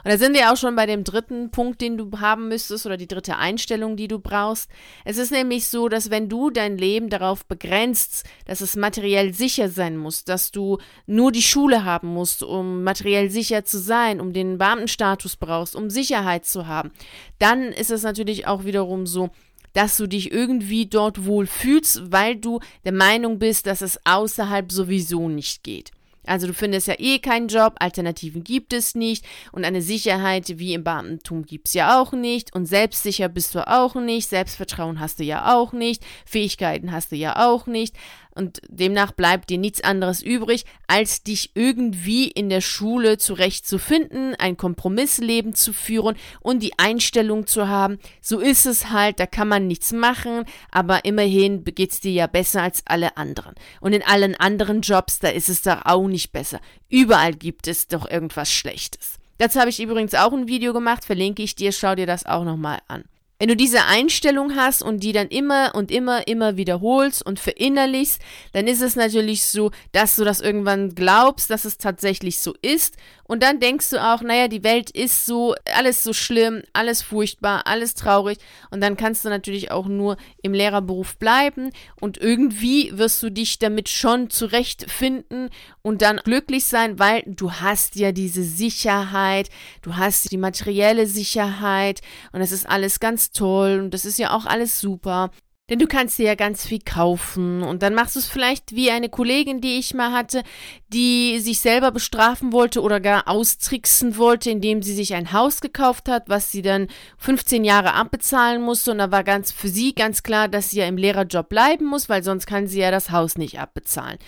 Und 0.05 0.11
da 0.11 0.19
sind 0.19 0.35
wir 0.35 0.51
auch 0.51 0.57
schon 0.57 0.77
bei 0.77 0.87
dem 0.87 1.05
dritten 1.05 1.51
Punkt, 1.51 1.81
den 1.81 1.99
du 1.99 2.11
haben 2.21 2.49
müsstest 2.49 2.87
oder 2.87 2.97
die 2.97 3.07
dritte 3.07 3.37
Einstellung, 3.37 3.97
die 3.97 4.09
du 4.09 4.19
brauchst. 4.19 4.71
Es 5.05 5.19
ist 5.19 5.31
nämlich 5.31 5.69
so, 5.69 5.89
dass 5.89 6.11
wenn 6.11 6.29
du 6.29 6.51
dein 6.51 6.79
Leben 6.79 7.11
darauf 7.11 7.45
begrenzt, 7.45 8.25
dass 8.47 8.61
es 8.61 8.77
materiell 8.77 9.35
sicher 9.35 9.69
sein 9.69 9.97
muss, 9.97 10.25
dass 10.25 10.51
du 10.53 10.79
nur 11.07 11.33
die 11.33 11.43
Schule 11.43 11.85
haben 11.85 12.09
musst, 12.09 12.43
um 12.43 12.83
materiell 12.83 13.31
sicher 13.31 13.65
zu 13.65 13.79
sein, 13.79 14.21
um 14.21 14.33
den 14.33 14.59
Beamtenstatus 14.59 15.37
brauchst, 15.37 15.77
um 15.77 15.91
Sicherheit 15.91 16.47
zu 16.47 16.67
haben, 16.67 16.91
dann 17.39 17.65
ist 17.65 17.91
es 17.91 18.03
natürlich 18.03 18.47
auch 18.47 18.65
wiederum 18.65 19.07
so, 19.07 19.31
dass 19.73 19.97
du 19.97 20.07
dich 20.07 20.33
irgendwie 20.33 20.87
dort 20.87 21.25
wohl 21.27 21.47
fühlst, 21.47 22.13
weil 22.13 22.37
du 22.37 22.61
der 22.85 22.93
Meinung 22.93 23.39
bist, 23.39 23.67
dass 23.67 23.83
es 23.83 23.99
außerhalb 24.05 24.71
sowieso 24.73 25.29
nicht 25.29 25.63
geht. 25.63 25.93
Also 26.27 26.47
du 26.47 26.55
findest 26.55 26.87
ja 26.87 26.95
eh 26.99 27.19
keinen 27.19 27.49
Job, 27.49 27.77
Alternativen 27.81 28.45
gibt 28.45 28.73
es 28.73 28.95
nicht 28.95 29.25
und 29.53 29.65
eine 29.65 29.81
Sicherheit 29.81 30.59
wie 30.59 30.75
im 30.75 30.85
Beamtentum 30.85 31.45
gibt 31.45 31.69
es 31.69 31.75
ja 31.75 32.01
auch 32.01 32.13
nicht 32.13 32.55
und 32.55 32.67
selbstsicher 32.67 33.29
bist 33.29 33.55
du 33.55 33.67
auch 33.67 33.95
nicht, 33.95 34.29
Selbstvertrauen 34.29 35.01
hast 35.01 35.19
du 35.19 35.25
ja 35.25 35.57
auch 35.57 35.73
nicht, 35.73 36.05
Fähigkeiten 36.27 36.93
hast 36.93 37.13
du 37.13 37.17
ja 37.17 37.49
auch 37.49 37.67
nicht. 37.67 37.97
Und 38.35 38.61
demnach 38.69 39.13
bleibt 39.13 39.51
dir 39.51 39.59
nichts 39.59 39.83
anderes 39.83 40.23
übrig, 40.23 40.65
als 40.87 41.23
dich 41.23 41.51
irgendwie 41.55 42.29
in 42.29 42.49
der 42.49 42.61
Schule 42.61 43.19
zurechtzufinden, 43.19 44.35
ein 44.37 44.57
Kompromissleben 44.57 45.55
zu 45.55 45.73
führen 45.73 46.17
und 46.41 46.63
die 46.63 46.79
Einstellung 46.79 47.47
zu 47.47 47.69
haben, 47.69 47.99
so 48.21 48.39
ist 48.39 48.67
es 48.67 48.91
halt, 48.91 49.19
da 49.19 49.27
kann 49.27 49.49
man 49.49 49.67
nichts 49.67 49.93
machen, 49.93 50.45
aber 50.71 51.05
immerhin 51.05 51.65
geht 51.65 51.93
es 51.93 52.01
dir 52.01 52.13
ja 52.13 52.27
besser 52.27 52.63
als 52.63 52.83
alle 52.87 53.17
anderen. 53.17 53.55
Und 53.81 53.93
in 53.93 54.03
allen 54.03 54.35
anderen 54.37 54.81
Jobs, 54.81 55.19
da 55.19 55.29
ist 55.29 55.49
es 55.49 55.63
doch 55.63 55.85
auch 55.85 56.07
nicht 56.07 56.33
besser. 56.33 56.61
Überall 56.89 57.35
gibt 57.35 57.67
es 57.67 57.89
doch 57.89 58.09
irgendwas 58.09 58.53
Schlechtes. 58.53 59.19
Dazu 59.39 59.59
habe 59.59 59.71
ich 59.71 59.81
übrigens 59.81 60.15
auch 60.15 60.33
ein 60.33 60.49
Video 60.49 60.73
gemacht, 60.73 61.05
verlinke 61.05 61.43
ich 61.43 61.55
dir, 61.55 61.73
schau 61.73 61.95
dir 61.95 62.07
das 62.07 62.27
auch 62.27 62.45
nochmal 62.45 62.79
an. 62.89 63.05
Wenn 63.41 63.49
du 63.49 63.57
diese 63.57 63.87
Einstellung 63.87 64.55
hast 64.55 64.83
und 64.83 65.03
die 65.03 65.13
dann 65.13 65.29
immer 65.29 65.75
und 65.75 65.91
immer, 65.91 66.29
immer 66.29 66.59
wiederholst 66.59 67.25
und 67.25 67.41
verinnerlichst, 67.41 68.21
dann 68.53 68.67
ist 68.67 68.83
es 68.83 68.97
natürlich 68.97 69.45
so, 69.45 69.71
dass 69.93 70.17
du 70.17 70.25
das 70.25 70.43
irgendwann 70.43 70.95
glaubst, 70.95 71.49
dass 71.49 71.65
es 71.65 71.79
tatsächlich 71.79 72.39
so 72.39 72.55
ist. 72.61 72.97
Und 73.31 73.45
dann 73.45 73.61
denkst 73.61 73.91
du 73.91 74.05
auch, 74.05 74.23
naja, 74.23 74.49
die 74.49 74.65
Welt 74.65 74.91
ist 74.91 75.25
so, 75.25 75.55
alles 75.73 76.03
so 76.03 76.13
schlimm, 76.13 76.65
alles 76.73 77.01
furchtbar, 77.01 77.65
alles 77.65 77.95
traurig. 77.95 78.39
Und 78.73 78.81
dann 78.81 78.97
kannst 78.97 79.25
du 79.25 79.29
natürlich 79.29 79.71
auch 79.71 79.87
nur 79.87 80.17
im 80.43 80.53
Lehrerberuf 80.53 81.17
bleiben 81.17 81.71
und 82.01 82.19
irgendwie 82.19 82.91
wirst 82.99 83.23
du 83.23 83.31
dich 83.31 83.61
damit 83.61 83.89
schon 83.89 84.31
zurechtfinden 84.31 85.51
und 85.81 86.03
dann 86.03 86.17
glücklich 86.17 86.65
sein, 86.65 86.99
weil 86.99 87.23
du 87.25 87.53
hast 87.53 87.95
ja 87.95 88.11
diese 88.11 88.43
Sicherheit, 88.43 89.49
du 89.83 89.95
hast 89.95 90.33
die 90.33 90.37
materielle 90.37 91.07
Sicherheit 91.07 92.01
und 92.33 92.41
es 92.41 92.51
ist 92.51 92.69
alles 92.69 92.99
ganz 92.99 93.31
toll 93.31 93.79
und 93.81 93.95
das 93.95 94.07
ist 94.07 94.19
ja 94.19 94.35
auch 94.35 94.47
alles 94.47 94.81
super. 94.81 95.31
Denn 95.71 95.79
du 95.79 95.87
kannst 95.87 96.19
dir 96.19 96.27
ja 96.27 96.35
ganz 96.35 96.67
viel 96.67 96.81
kaufen 96.81 97.63
und 97.63 97.85
dann 97.85 97.95
machst 97.95 98.17
du 98.17 98.19
es 98.19 98.27
vielleicht 98.27 98.75
wie 98.75 98.91
eine 98.91 99.09
Kollegin, 99.09 99.61
die 99.61 99.79
ich 99.79 99.95
mal 99.95 100.11
hatte, 100.11 100.43
die 100.89 101.39
sich 101.39 101.61
selber 101.61 101.93
bestrafen 101.93 102.53
wollte 102.53 102.83
oder 102.83 102.99
gar 102.99 103.29
austricksen 103.29 104.17
wollte, 104.17 104.51
indem 104.51 104.83
sie 104.83 104.95
sich 104.95 105.15
ein 105.15 105.33
Haus 105.33 105.61
gekauft 105.61 106.09
hat, 106.09 106.29
was 106.29 106.51
sie 106.51 106.63
dann 106.63 106.89
15 107.19 107.65
Jahre 107.65 107.95
abbezahlen 107.95 108.61
musste 108.61 108.91
und 108.91 108.99
da 108.99 109.13
war 109.13 109.23
ganz 109.23 109.53
für 109.53 109.69
sie 109.69 109.95
ganz 109.95 110.25
klar, 110.25 110.49
dass 110.49 110.71
sie 110.71 110.81
ja 110.81 110.87
im 110.87 110.97
Lehrerjob 110.97 111.49
bleiben 111.49 111.87
muss, 111.87 112.09
weil 112.09 112.25
sonst 112.25 112.47
kann 112.47 112.67
sie 112.67 112.81
ja 112.81 112.91
das 112.91 113.13
Haus 113.13 113.39
nicht 113.39 113.61
abbezahlen. 113.61 114.19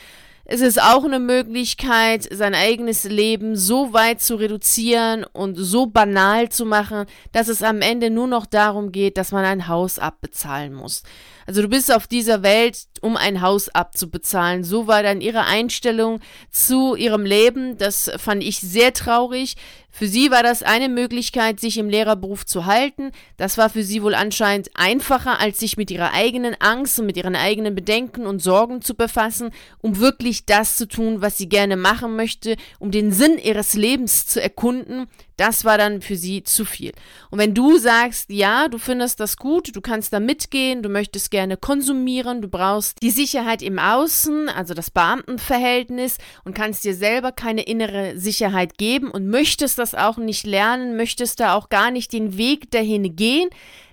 Es 0.45 0.61
ist 0.61 0.83
auch 0.83 1.05
eine 1.05 1.21
Möglichkeit, 1.21 2.29
sein 2.33 2.55
eigenes 2.55 3.05
Leben 3.05 3.55
so 3.55 3.93
weit 3.93 4.21
zu 4.21 4.35
reduzieren 4.35 5.25
und 5.25 5.55
so 5.55 5.87
banal 5.87 6.49
zu 6.49 6.67
machen, 6.67 7.07
dass 7.31 7.47
es 7.47 7.63
am 7.63 7.81
Ende 7.81 8.11
nur 8.11 8.27
noch 8.27 8.47
darum 8.47 8.91
geht, 8.91 9.17
dass 9.17 9.31
man 9.31 9.45
ein 9.45 9.69
Haus 9.69 10.01
abbezahlen 10.01 10.75
muss. 10.75 11.05
Also 11.47 11.63
du 11.63 11.69
bist 11.69 11.93
auf 11.93 12.09
dieser 12.09 12.43
Welt, 12.43 12.87
um 13.03 13.17
ein 13.17 13.43
Haus 13.43 13.69
abzubezahlen. 13.69 14.65
So 14.65 14.87
war 14.87 15.03
dann 15.03 15.21
ihre 15.21 15.45
Einstellung 15.45 16.21
zu 16.51 16.95
ihrem 16.95 17.25
Leben. 17.25 17.77
Das 17.77 18.11
fand 18.17 18.43
ich 18.43 18.61
sehr 18.61 18.95
traurig. 18.95 19.57
Für 19.95 20.09
sie 20.09 20.31
war 20.31 20.43
das 20.43 20.63
eine 20.63 20.89
Möglichkeit, 20.89 21.61
sich 21.61 21.77
im 21.77 21.91
Lehrerberuf 21.91 22.47
zu 22.47 22.65
halten. 22.65 23.13
Das 23.37 23.59
war 23.59 23.69
für 23.69 23.83
sie 23.83 24.03
wohl 24.03 24.15
anscheinend 24.15 24.71
einfacher, 24.73 25.39
als 25.39 25.61
sich 25.61 25.77
mit 25.77 25.91
ihrer 25.91 26.15
eigenen 26.15 26.57
Angst 26.61 26.99
und 26.99 27.05
mit 27.05 27.19
ihren 27.19 27.37
eigenen 27.37 27.75
Bedenken 27.75 28.25
und 28.27 28.41
Sorgen 28.41 28.81
zu 28.81 28.95
befassen, 28.95 29.51
um 29.83 29.99
wirklich 29.99 30.47
das 30.47 30.79
zu 30.79 30.89
tun, 30.89 31.21
was 31.21 31.37
sie 31.37 31.49
gerne 31.49 31.77
machen 31.77 32.17
möchte, 32.17 32.57
um 32.79 32.91
den 32.91 33.13
Sinn 33.13 33.37
ihres 33.37 33.75
Lebens 33.75 34.27
zu 34.27 34.41
erkunden. 34.41 35.09
Das 35.43 35.65
war 35.65 35.77
dann 35.77 36.03
für 36.03 36.15
sie 36.15 36.45
zu 36.45 36.65
viel. 36.65 36.93
Und 37.31 37.41
wenn 37.41 37.53
du 37.53 37.77
sagst, 37.77 38.31
ja, 38.31 38.69
du 38.69 38.79
findest 38.79 39.19
das 39.19 39.37
gut, 39.37 39.75
du 39.75 39.81
kannst 39.81 40.13
da 40.13 40.21
mitgehen, 40.21 40.85
du 40.85 40.89
möchtest 40.89 41.33
gerne 41.33 41.57
konsumieren, 41.57 42.43
du 42.43 42.47
brauchst 42.47 43.03
die 43.03 43.11
Sicherheit 43.11 43.61
im 43.61 43.81
Außen, 43.81 44.49
also 44.49 44.73
das 44.73 44.93
Beamtenverhältnis 44.93 46.19
und 46.45 46.55
kannst 46.55 46.85
dir 46.85 46.95
selber 46.95 47.33
keine 47.33 47.63
innere 47.63 48.17
Sicherheit 48.17 48.79
geben 48.79 49.11
und 49.11 49.27
möchtest 49.27 49.81
das 49.81 49.97
auch 49.97 50.17
nicht 50.17 50.47
lernen, 50.47 50.97
möchtest 50.97 51.41
da 51.41 51.55
auch 51.55 51.71
gar 51.71 51.91
nicht 51.91 52.13
den 52.13 52.39
Weg 52.39 52.71
dahin 52.71 53.17
gehen, 53.17 53.51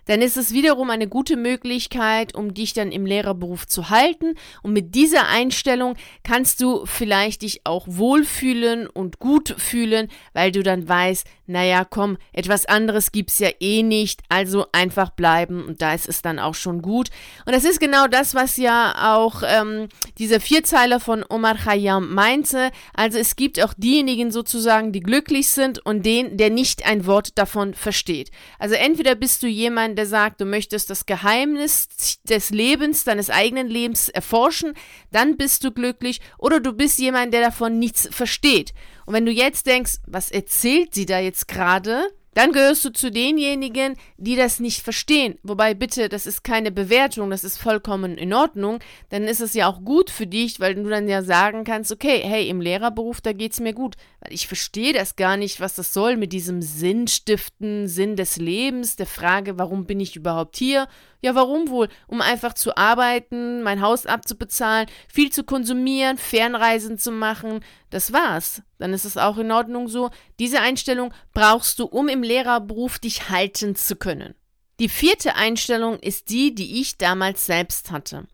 dann 0.09 0.23
ist 0.23 0.37
es 0.37 0.53
wiederum 0.53 0.89
eine 0.89 1.07
gute 1.07 1.37
Möglichkeit, 1.37 2.33
um 2.33 2.55
dich 2.55 2.73
dann 2.73 2.91
im 2.91 3.05
Lehrerberuf 3.05 3.67
zu 3.67 3.91
halten. 3.91 4.33
Und 4.63 4.73
mit 4.73 4.95
dieser 4.95 5.27
Einstellung 5.27 5.95
kannst 6.23 6.61
du 6.61 6.87
vielleicht 6.87 7.43
dich 7.43 7.61
auch 7.63 7.85
wohlfühlen 7.87 8.87
und 8.87 9.19
gut 9.19 9.53
fühlen, 9.59 10.07
weil 10.33 10.51
du 10.51 10.63
dann 10.63 10.89
weißt, 10.89 11.27
naja, 11.45 11.85
komm, 11.85 12.17
etwas 12.33 12.65
anderes 12.65 13.11
gibt 13.11 13.29
es 13.29 13.37
ja 13.37 13.49
eh 13.59 13.83
nicht, 13.83 14.21
also 14.29 14.65
einfach 14.71 15.11
bleiben 15.11 15.63
und 15.65 15.81
da 15.81 15.93
ist 15.93 16.09
es 16.09 16.23
dann 16.23 16.39
auch 16.39 16.55
schon 16.55 16.81
gut. 16.81 17.09
Und 17.45 17.53
das 17.53 17.63
ist 17.63 17.79
genau 17.79 18.07
das, 18.07 18.33
was 18.33 18.57
ja 18.57 19.15
auch 19.15 19.43
ähm, 19.45 19.89
dieser 20.17 20.39
Vierzeiler 20.39 20.99
von 20.99 21.23
Omar 21.29 21.55
Khayyam 21.55 22.15
meinte. 22.15 22.71
Also 22.95 23.19
es 23.19 23.35
gibt 23.35 23.61
auch 23.63 23.75
diejenigen 23.77 24.31
sozusagen, 24.31 24.91
die 24.91 25.01
glücklich 25.01 25.49
sind 25.49 25.85
und 25.85 26.03
den, 26.03 26.37
der 26.37 26.49
nicht 26.49 26.87
ein 26.87 27.05
Wort 27.05 27.37
davon 27.37 27.75
versteht. 27.75 28.31
Also 28.57 28.73
entweder 28.73 29.13
bist 29.13 29.43
du 29.43 29.47
jemand, 29.47 29.98
der 29.99 30.05
sagt, 30.05 30.39
du 30.39 30.45
möchtest 30.45 30.89
das 30.89 31.05
Geheimnis 31.05 31.89
des 32.23 32.51
Lebens, 32.51 33.03
deines 33.03 33.29
eigenen 33.29 33.67
Lebens 33.67 34.07
erforschen, 34.07 34.75
dann 35.11 35.35
bist 35.35 35.65
du 35.65 35.71
glücklich, 35.71 36.21
oder 36.37 36.61
du 36.61 36.71
bist 36.71 36.99
jemand, 36.99 37.33
der 37.33 37.41
davon 37.41 37.79
nichts 37.79 38.07
versteht. 38.09 38.73
Und 39.05 39.13
wenn 39.13 39.25
du 39.25 39.31
jetzt 39.33 39.65
denkst, 39.65 39.97
was 40.07 40.31
erzählt 40.31 40.93
sie 40.93 41.05
da 41.05 41.19
jetzt 41.19 41.49
gerade? 41.49 42.09
dann 42.35 42.53
gehörst 42.53 42.85
du 42.85 42.91
zu 42.91 43.11
denjenigen, 43.11 43.95
die 44.17 44.37
das 44.37 44.61
nicht 44.61 44.81
verstehen. 44.81 45.37
Wobei 45.43 45.73
bitte, 45.73 46.07
das 46.07 46.25
ist 46.25 46.43
keine 46.43 46.71
Bewertung, 46.71 47.31
das 47.31 47.43
ist 47.43 47.57
vollkommen 47.57 48.17
in 48.17 48.33
Ordnung. 48.33 48.79
Dann 49.09 49.23
ist 49.23 49.41
es 49.41 49.53
ja 49.55 49.67
auch 49.67 49.83
gut 49.83 50.09
für 50.09 50.25
dich, 50.25 50.59
weil 50.61 50.75
du 50.75 50.83
dann 50.87 51.09
ja 51.09 51.21
sagen 51.21 51.65
kannst, 51.65 51.91
okay, 51.91 52.21
hey, 52.23 52.47
im 52.47 52.61
Lehrerberuf, 52.61 53.19
da 53.19 53.33
geht 53.33 53.53
es 53.53 53.59
mir 53.59 53.73
gut. 53.73 53.95
Weil 54.21 54.33
ich 54.33 54.47
verstehe 54.47 54.91
das 54.91 55.15
gar 55.15 55.37
nicht, 55.37 55.61
was 55.61 55.75
das 55.75 55.93
soll 55.93 56.17
mit 56.17 56.33
diesem 56.33 56.61
Sinnstiften, 56.61 57.87
Sinn 57.87 58.17
des 58.17 58.35
Lebens, 58.35 58.97
der 58.97 59.05
Frage, 59.05 59.57
warum 59.57 59.85
bin 59.85 60.01
ich 60.01 60.15
überhaupt 60.15 60.57
hier? 60.57 60.87
Ja, 61.21 61.35
warum 61.35 61.69
wohl? 61.69 61.87
Um 62.07 62.19
einfach 62.21 62.53
zu 62.53 62.75
arbeiten, 62.75 63.61
mein 63.63 63.81
Haus 63.81 64.05
abzubezahlen, 64.05 64.87
viel 65.07 65.31
zu 65.31 65.43
konsumieren, 65.43 66.17
Fernreisen 66.17 66.97
zu 66.97 67.11
machen. 67.11 67.61
Das 67.89 68.11
war's. 68.11 68.61
Dann 68.77 68.93
ist 68.93 69.05
es 69.05 69.15
auch 69.15 69.37
in 69.37 69.51
Ordnung 69.51 69.87
so. 69.87 70.09
Diese 70.37 70.59
Einstellung 70.59 71.13
brauchst 71.33 71.79
du, 71.79 71.85
um 71.85 72.09
im 72.09 72.23
Lehrerberuf 72.23 72.99
dich 72.99 73.29
halten 73.29 73.75
zu 73.75 73.95
können. 73.95 74.35
Die 74.79 74.89
vierte 74.89 75.35
Einstellung 75.35 75.99
ist 75.99 76.29
die, 76.29 76.55
die 76.55 76.79
ich 76.79 76.97
damals 76.97 77.45
selbst 77.45 77.91
hatte. 77.91 78.27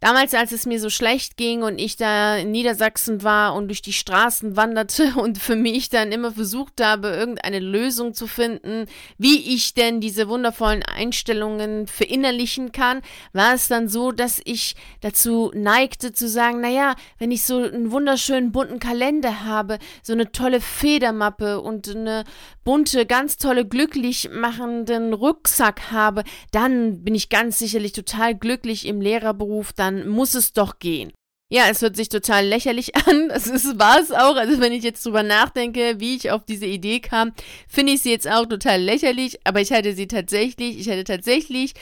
Damals, 0.00 0.32
als 0.32 0.52
es 0.52 0.64
mir 0.64 0.78
so 0.78 0.90
schlecht 0.90 1.36
ging 1.36 1.64
und 1.64 1.80
ich 1.80 1.96
da 1.96 2.36
in 2.36 2.52
Niedersachsen 2.52 3.24
war 3.24 3.54
und 3.54 3.66
durch 3.66 3.82
die 3.82 3.92
Straßen 3.92 4.56
wanderte 4.56 5.14
und 5.16 5.38
für 5.38 5.56
mich 5.56 5.88
dann 5.88 6.12
immer 6.12 6.30
versucht 6.30 6.80
habe, 6.80 7.08
irgendeine 7.08 7.58
Lösung 7.58 8.14
zu 8.14 8.28
finden, 8.28 8.86
wie 9.18 9.54
ich 9.54 9.74
denn 9.74 10.00
diese 10.00 10.28
wundervollen 10.28 10.84
Einstellungen 10.84 11.88
verinnerlichen 11.88 12.70
kann, 12.70 13.02
war 13.32 13.54
es 13.54 13.66
dann 13.66 13.88
so, 13.88 14.12
dass 14.12 14.40
ich 14.44 14.76
dazu 15.00 15.50
neigte 15.52 16.12
zu 16.12 16.28
sagen, 16.28 16.60
naja, 16.60 16.94
wenn 17.18 17.32
ich 17.32 17.42
so 17.42 17.56
einen 17.58 17.90
wunderschönen 17.90 18.52
bunten 18.52 18.78
Kalender 18.78 19.44
habe, 19.44 19.78
so 20.04 20.12
eine 20.12 20.30
tolle 20.30 20.60
Federmappe 20.60 21.60
und 21.60 21.88
eine 21.88 22.22
bunte, 22.62 23.04
ganz 23.04 23.36
tolle, 23.36 23.66
glücklich 23.66 24.30
machenden 24.30 25.12
Rucksack 25.12 25.90
habe, 25.90 26.22
dann 26.52 27.02
bin 27.02 27.16
ich 27.16 27.30
ganz 27.30 27.58
sicherlich 27.58 27.92
total 27.92 28.36
glücklich 28.36 28.86
im 28.86 29.00
Lehrerberuf, 29.00 29.57
dann 29.72 29.88
dann 29.88 30.08
muss 30.08 30.34
es 30.34 30.52
doch 30.52 30.78
gehen. 30.78 31.12
Ja, 31.50 31.62
es 31.70 31.80
hört 31.80 31.96
sich 31.96 32.10
total 32.10 32.46
lächerlich 32.46 32.94
an. 33.06 33.28
Das 33.28 33.46
ist, 33.46 33.78
war 33.78 33.98
es 34.00 34.12
auch. 34.12 34.36
Also 34.36 34.60
wenn 34.60 34.72
ich 34.72 34.84
jetzt 34.84 35.04
drüber 35.04 35.22
nachdenke, 35.22 35.98
wie 35.98 36.16
ich 36.16 36.30
auf 36.30 36.44
diese 36.44 36.66
Idee 36.66 37.00
kam, 37.00 37.32
finde 37.66 37.94
ich 37.94 38.02
sie 38.02 38.10
jetzt 38.10 38.28
auch 38.28 38.44
total 38.46 38.82
lächerlich. 38.82 39.38
Aber 39.44 39.60
ich 39.60 39.72
hatte 39.72 39.94
sie 39.94 40.06
tatsächlich, 40.06 40.78
ich 40.78 40.90
hatte 40.90 41.04
tatsächlich 41.04 41.72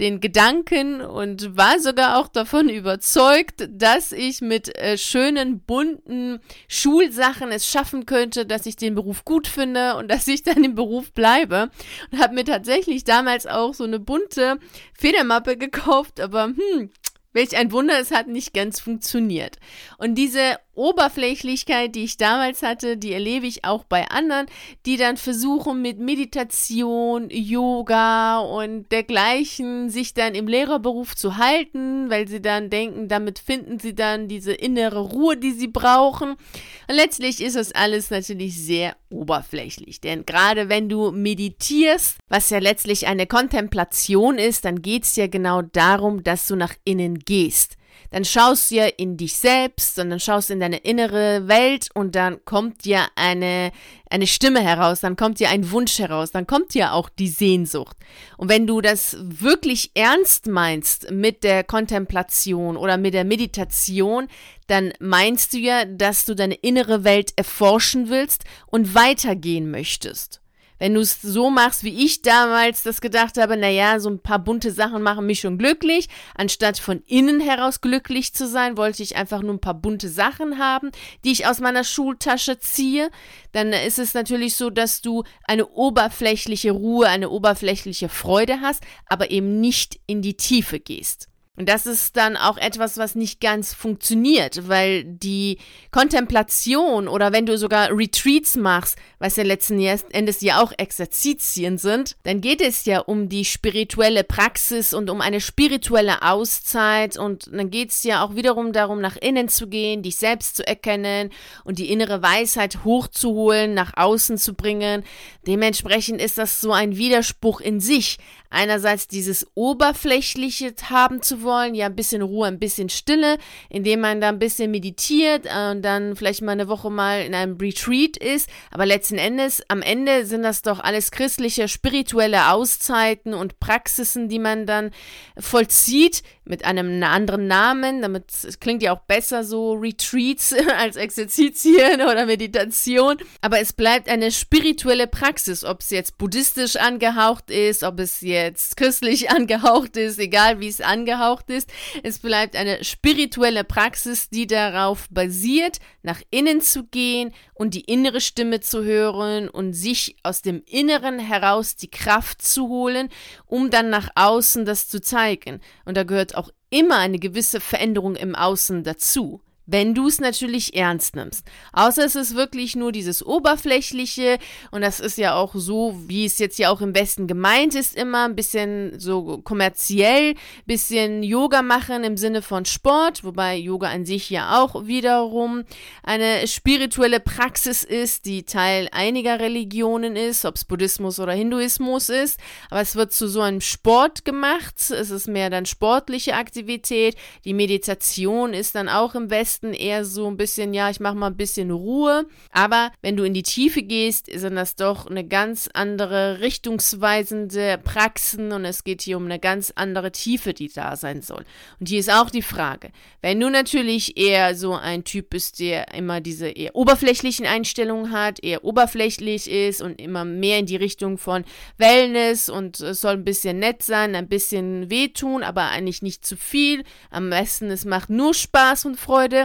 den 0.00 0.20
Gedanken 0.20 1.00
und 1.00 1.56
war 1.56 1.78
sogar 1.78 2.18
auch 2.18 2.28
davon 2.28 2.68
überzeugt, 2.68 3.66
dass 3.70 4.12
ich 4.12 4.40
mit 4.40 4.76
äh, 4.76 4.98
schönen, 4.98 5.60
bunten 5.60 6.40
Schulsachen 6.68 7.50
es 7.50 7.66
schaffen 7.66 8.04
könnte, 8.04 8.44
dass 8.44 8.66
ich 8.66 8.76
den 8.76 8.94
Beruf 8.94 9.24
gut 9.24 9.46
finde 9.46 9.96
und 9.96 10.10
dass 10.10 10.26
ich 10.26 10.42
dann 10.42 10.64
im 10.64 10.74
Beruf 10.74 11.12
bleibe. 11.12 11.70
Und 12.10 12.18
habe 12.18 12.34
mir 12.34 12.44
tatsächlich 12.44 13.04
damals 13.04 13.46
auch 13.46 13.72
so 13.72 13.84
eine 13.84 14.00
bunte 14.00 14.58
Federmappe 14.98 15.56
gekauft, 15.56 16.20
aber 16.20 16.46
hm, 16.46 16.90
Welch 17.34 17.56
ein 17.56 17.72
Wunder, 17.72 18.00
es 18.00 18.10
hat 18.10 18.28
nicht 18.28 18.54
ganz 18.54 18.80
funktioniert. 18.80 19.58
Und 19.98 20.14
diese 20.14 20.56
Oberflächlichkeit, 20.74 21.94
die 21.94 22.04
ich 22.04 22.16
damals 22.16 22.62
hatte, 22.62 22.96
die 22.96 23.12
erlebe 23.12 23.46
ich 23.46 23.64
auch 23.64 23.84
bei 23.84 24.08
anderen, 24.08 24.46
die 24.86 24.96
dann 24.96 25.16
versuchen 25.16 25.82
mit 25.82 25.98
Meditation, 25.98 27.28
Yoga 27.30 28.38
und 28.38 28.90
dergleichen 28.90 29.90
sich 29.90 30.14
dann 30.14 30.34
im 30.34 30.48
Lehrerberuf 30.48 31.14
zu 31.14 31.36
halten, 31.36 32.10
weil 32.10 32.28
sie 32.28 32.42
dann 32.42 32.70
denken, 32.70 33.08
damit 33.08 33.38
finden 33.38 33.78
sie 33.78 33.94
dann 33.94 34.28
diese 34.28 34.52
innere 34.52 35.00
Ruhe, 35.00 35.36
die 35.36 35.52
sie 35.52 35.68
brauchen. 35.68 36.32
Und 36.32 36.94
letztlich 36.94 37.42
ist 37.42 37.56
das 37.56 37.72
alles 37.72 38.10
natürlich 38.10 38.56
sehr 38.60 38.96
oberflächlich, 39.10 40.00
denn 40.00 40.26
gerade 40.26 40.68
wenn 40.68 40.88
du 40.88 41.12
meditierst, 41.12 42.18
was 42.28 42.50
ja 42.50 42.58
letztlich 42.58 43.06
eine 43.06 43.26
Kontemplation 43.26 44.38
ist, 44.38 44.64
dann 44.64 44.82
geht 44.82 45.04
es 45.04 45.16
ja 45.16 45.28
genau 45.28 45.62
darum, 45.62 46.24
dass 46.24 46.46
du 46.46 46.56
nach 46.56 46.74
innen 46.84 47.20
gehst 47.20 47.76
dann 48.14 48.24
schaust 48.24 48.70
du 48.70 48.76
ja 48.76 48.86
in 48.86 49.16
dich 49.16 49.36
selbst 49.36 49.98
und 49.98 50.08
dann 50.10 50.20
schaust 50.20 50.48
du 50.48 50.52
in 50.52 50.60
deine 50.60 50.76
innere 50.76 51.48
Welt 51.48 51.88
und 51.94 52.14
dann 52.14 52.44
kommt 52.44 52.86
ja 52.86 53.08
eine, 53.16 53.72
eine 54.08 54.28
Stimme 54.28 54.60
heraus, 54.60 55.00
dann 55.00 55.16
kommt 55.16 55.40
ja 55.40 55.48
ein 55.48 55.72
Wunsch 55.72 55.98
heraus, 55.98 56.30
dann 56.30 56.46
kommt 56.46 56.76
ja 56.76 56.92
auch 56.92 57.08
die 57.08 57.26
Sehnsucht. 57.26 57.96
Und 58.36 58.48
wenn 58.48 58.68
du 58.68 58.80
das 58.80 59.16
wirklich 59.18 59.90
ernst 59.94 60.46
meinst 60.46 61.10
mit 61.10 61.42
der 61.42 61.64
Kontemplation 61.64 62.76
oder 62.76 62.98
mit 62.98 63.14
der 63.14 63.24
Meditation, 63.24 64.28
dann 64.68 64.92
meinst 65.00 65.52
du 65.52 65.58
ja, 65.58 65.84
dass 65.84 66.24
du 66.24 66.36
deine 66.36 66.54
innere 66.54 67.02
Welt 67.02 67.32
erforschen 67.34 68.10
willst 68.10 68.44
und 68.68 68.94
weitergehen 68.94 69.72
möchtest. 69.72 70.40
Wenn 70.84 70.92
du 70.92 71.00
es 71.00 71.22
so 71.22 71.48
machst, 71.48 71.82
wie 71.82 72.04
ich 72.04 72.20
damals 72.20 72.82
das 72.82 73.00
gedacht 73.00 73.38
habe, 73.38 73.56
naja, 73.56 73.98
so 74.00 74.10
ein 74.10 74.18
paar 74.18 74.38
bunte 74.38 74.70
Sachen 74.70 75.00
machen 75.00 75.24
mich 75.24 75.40
schon 75.40 75.56
glücklich, 75.56 76.10
anstatt 76.34 76.78
von 76.78 77.00
innen 77.06 77.40
heraus 77.40 77.80
glücklich 77.80 78.34
zu 78.34 78.46
sein, 78.46 78.76
wollte 78.76 79.02
ich 79.02 79.16
einfach 79.16 79.40
nur 79.40 79.54
ein 79.54 79.62
paar 79.62 79.72
bunte 79.72 80.10
Sachen 80.10 80.58
haben, 80.58 80.90
die 81.24 81.32
ich 81.32 81.46
aus 81.46 81.60
meiner 81.60 81.84
Schultasche 81.84 82.58
ziehe, 82.58 83.08
dann 83.52 83.72
ist 83.72 83.98
es 83.98 84.12
natürlich 84.12 84.56
so, 84.56 84.68
dass 84.68 85.00
du 85.00 85.24
eine 85.44 85.68
oberflächliche 85.68 86.72
Ruhe, 86.72 87.08
eine 87.08 87.30
oberflächliche 87.30 88.10
Freude 88.10 88.60
hast, 88.60 88.82
aber 89.06 89.30
eben 89.30 89.62
nicht 89.62 89.98
in 90.06 90.20
die 90.20 90.36
Tiefe 90.36 90.80
gehst. 90.80 91.30
Und 91.56 91.68
das 91.68 91.86
ist 91.86 92.16
dann 92.16 92.36
auch 92.36 92.56
etwas, 92.56 92.98
was 92.98 93.14
nicht 93.14 93.40
ganz 93.40 93.72
funktioniert, 93.72 94.68
weil 94.68 95.04
die 95.04 95.58
Kontemplation 95.92 97.06
oder 97.06 97.32
wenn 97.32 97.46
du 97.46 97.56
sogar 97.56 97.96
Retreats 97.96 98.56
machst, 98.56 98.98
was 99.20 99.36
ja 99.36 99.44
letzten 99.44 99.78
Endes 99.78 100.40
ja 100.40 100.60
auch 100.60 100.72
Exerzitien 100.76 101.78
sind, 101.78 102.16
dann 102.24 102.40
geht 102.40 102.60
es 102.60 102.86
ja 102.86 102.98
um 102.98 103.28
die 103.28 103.44
spirituelle 103.44 104.24
Praxis 104.24 104.92
und 104.92 105.08
um 105.10 105.20
eine 105.20 105.40
spirituelle 105.40 106.22
Auszeit 106.22 107.16
und 107.16 107.48
dann 107.52 107.70
geht 107.70 107.90
es 107.90 108.02
ja 108.02 108.24
auch 108.24 108.34
wiederum 108.34 108.72
darum, 108.72 109.00
nach 109.00 109.16
innen 109.16 109.48
zu 109.48 109.68
gehen, 109.68 110.02
dich 110.02 110.16
selbst 110.16 110.56
zu 110.56 110.66
erkennen 110.66 111.30
und 111.62 111.78
die 111.78 111.92
innere 111.92 112.20
Weisheit 112.20 112.82
hochzuholen, 112.82 113.74
nach 113.74 113.92
außen 113.96 114.38
zu 114.38 114.54
bringen. 114.54 115.04
Dementsprechend 115.46 116.20
ist 116.20 116.36
das 116.36 116.60
so 116.60 116.72
ein 116.72 116.96
Widerspruch 116.96 117.60
in 117.60 117.78
sich 117.78 118.18
einerseits 118.50 119.08
dieses 119.08 119.46
Oberflächliche 119.54 120.74
haben 120.88 121.22
zu 121.22 121.43
wollen, 121.44 121.74
ja, 121.74 121.86
ein 121.86 121.96
bisschen 121.96 122.22
Ruhe, 122.22 122.48
ein 122.48 122.58
bisschen 122.58 122.88
Stille, 122.88 123.38
indem 123.68 124.00
man 124.00 124.20
da 124.20 124.28
ein 124.28 124.38
bisschen 124.38 124.70
meditiert 124.70 125.46
äh, 125.46 125.70
und 125.70 125.82
dann 125.82 126.16
vielleicht 126.16 126.42
mal 126.42 126.52
eine 126.52 126.68
Woche 126.68 126.90
mal 126.90 127.22
in 127.22 127.34
einem 127.34 127.56
Retreat 127.56 128.16
ist. 128.16 128.48
Aber 128.70 128.86
letzten 128.86 129.18
Endes, 129.18 129.62
am 129.68 129.82
Ende 129.82 130.26
sind 130.26 130.42
das 130.42 130.62
doch 130.62 130.80
alles 130.80 131.10
christliche, 131.10 131.68
spirituelle 131.68 132.50
Auszeiten 132.50 133.34
und 133.34 133.60
Praxisen, 133.60 134.28
die 134.28 134.38
man 134.38 134.66
dann 134.66 134.90
vollzieht 135.38 136.22
mit 136.44 136.64
einem 136.64 137.02
anderen 137.02 137.46
Namen. 137.46 138.02
Damit 138.02 138.30
es 138.30 138.60
klingt 138.60 138.82
ja 138.82 138.92
auch 138.94 139.00
besser 139.00 139.44
so 139.44 139.72
Retreats 139.72 140.54
als 140.78 140.96
Exerzitien 140.96 142.02
oder 142.02 142.26
Meditation. 142.26 143.16
Aber 143.40 143.60
es 143.60 143.72
bleibt 143.72 144.08
eine 144.08 144.30
spirituelle 144.30 145.06
Praxis, 145.06 145.64
ob 145.64 145.80
es 145.80 145.90
jetzt 145.90 146.18
buddhistisch 146.18 146.76
angehaucht 146.76 147.50
ist, 147.50 147.82
ob 147.82 148.00
es 148.00 148.20
jetzt 148.20 148.76
christlich 148.76 149.30
angehaucht 149.34 149.96
ist, 149.96 150.18
egal 150.18 150.60
wie 150.60 150.68
es 150.68 150.80
angehaucht 150.80 151.50
ist. 151.50 151.70
Es 152.02 152.18
bleibt 152.18 152.56
eine 152.56 152.84
spirituelle 152.84 153.64
Praxis, 153.64 154.28
die 154.28 154.46
darauf 154.46 155.08
basiert, 155.10 155.78
nach 156.02 156.20
innen 156.30 156.60
zu 156.60 156.84
gehen 156.84 157.32
und 157.54 157.74
die 157.74 157.82
innere 157.82 158.20
Stimme 158.20 158.60
zu 158.60 158.84
hören 158.84 159.48
und 159.48 159.72
sich 159.72 160.16
aus 160.22 160.42
dem 160.42 160.62
Inneren 160.66 161.18
heraus 161.18 161.76
die 161.76 161.90
Kraft 161.90 162.42
zu 162.42 162.68
holen, 162.68 163.08
um 163.46 163.70
dann 163.70 163.90
nach 163.90 164.10
außen 164.14 164.64
das 164.64 164.88
zu 164.88 165.00
zeigen. 165.00 165.60
Und 165.84 165.96
da 165.96 166.02
gehört 166.02 166.33
immer 166.74 166.98
eine 166.98 167.20
gewisse 167.20 167.60
Veränderung 167.60 168.16
im 168.16 168.34
Außen 168.34 168.82
dazu 168.82 169.40
wenn 169.66 169.94
du 169.94 170.08
es 170.08 170.20
natürlich 170.20 170.76
ernst 170.76 171.16
nimmst. 171.16 171.46
Außer 171.72 172.04
es 172.04 172.16
ist 172.16 172.34
wirklich 172.34 172.76
nur 172.76 172.92
dieses 172.92 173.24
Oberflächliche 173.24 174.38
und 174.70 174.82
das 174.82 175.00
ist 175.00 175.16
ja 175.16 175.34
auch 175.34 175.54
so, 175.54 175.98
wie 176.06 176.26
es 176.26 176.38
jetzt 176.38 176.58
ja 176.58 176.70
auch 176.70 176.80
im 176.80 176.94
Westen 176.94 177.26
gemeint 177.26 177.74
ist, 177.74 177.96
immer 177.96 178.26
ein 178.26 178.36
bisschen 178.36 178.98
so 178.98 179.38
kommerziell, 179.38 180.34
bisschen 180.66 181.22
Yoga 181.22 181.62
machen 181.62 182.04
im 182.04 182.16
Sinne 182.16 182.42
von 182.42 182.64
Sport, 182.64 183.24
wobei 183.24 183.56
Yoga 183.56 183.88
an 183.88 184.04
sich 184.04 184.28
ja 184.30 184.62
auch 184.62 184.86
wiederum 184.86 185.64
eine 186.02 186.46
spirituelle 186.46 187.20
Praxis 187.20 187.84
ist, 187.84 188.26
die 188.26 188.44
Teil 188.44 188.88
einiger 188.92 189.40
Religionen 189.40 190.16
ist, 190.16 190.44
ob 190.44 190.56
es 190.56 190.64
Buddhismus 190.64 191.18
oder 191.18 191.32
Hinduismus 191.32 192.08
ist, 192.10 192.38
aber 192.70 192.80
es 192.80 192.96
wird 192.96 193.12
zu 193.12 193.28
so 193.28 193.40
einem 193.40 193.60
Sport 193.60 194.24
gemacht, 194.24 194.74
es 194.90 195.10
ist 195.10 195.26
mehr 195.26 195.48
dann 195.48 195.66
sportliche 195.66 196.34
Aktivität, 196.34 197.16
die 197.44 197.54
Meditation 197.54 198.52
ist 198.52 198.74
dann 198.74 198.88
auch 198.88 199.14
im 199.14 199.30
Westen 199.30 199.53
Westen 199.54 199.72
eher 199.72 200.04
so 200.04 200.26
ein 200.26 200.36
bisschen, 200.36 200.74
ja, 200.74 200.90
ich 200.90 201.00
mache 201.00 201.14
mal 201.14 201.28
ein 201.28 201.36
bisschen 201.36 201.70
Ruhe. 201.70 202.26
Aber 202.50 202.90
wenn 203.02 203.16
du 203.16 203.24
in 203.24 203.34
die 203.34 203.42
Tiefe 203.42 203.82
gehst, 203.82 204.26
sind 204.32 204.56
das 204.56 204.74
doch 204.74 205.06
eine 205.06 205.24
ganz 205.24 205.68
andere 205.72 206.40
richtungsweisende 206.40 207.78
Praxen 207.82 208.52
und 208.52 208.64
es 208.64 208.84
geht 208.84 209.02
hier 209.02 209.16
um 209.16 209.26
eine 209.26 209.38
ganz 209.38 209.72
andere 209.76 210.10
Tiefe, 210.10 210.54
die 210.54 210.68
da 210.68 210.96
sein 210.96 211.22
soll. 211.22 211.44
Und 211.78 211.88
hier 211.88 212.00
ist 212.00 212.12
auch 212.12 212.30
die 212.30 212.42
Frage, 212.42 212.90
wenn 213.22 213.38
du 213.38 213.48
natürlich 213.48 214.16
eher 214.16 214.56
so 214.56 214.74
ein 214.74 215.04
Typ 215.04 215.30
bist, 215.30 215.60
der 215.60 215.94
immer 215.94 216.20
diese 216.20 216.48
eher 216.48 216.74
oberflächlichen 216.74 217.46
Einstellungen 217.46 218.10
hat, 218.10 218.42
eher 218.42 218.64
oberflächlich 218.64 219.50
ist 219.50 219.82
und 219.82 220.00
immer 220.00 220.24
mehr 220.24 220.58
in 220.58 220.66
die 220.66 220.76
Richtung 220.76 221.18
von 221.18 221.44
Wellness 221.78 222.48
und 222.48 222.80
es 222.80 223.00
soll 223.00 223.14
ein 223.14 223.24
bisschen 223.24 223.58
nett 223.58 223.82
sein, 223.82 224.14
ein 224.14 224.28
bisschen 224.28 224.90
wehtun, 224.90 225.42
aber 225.42 225.68
eigentlich 225.68 226.02
nicht 226.02 226.26
zu 226.26 226.36
viel. 226.36 226.82
Am 227.10 227.30
besten, 227.30 227.70
es 227.70 227.84
macht 227.84 228.10
nur 228.10 228.34
Spaß 228.34 228.84
und 228.86 228.96
Freude 228.96 229.43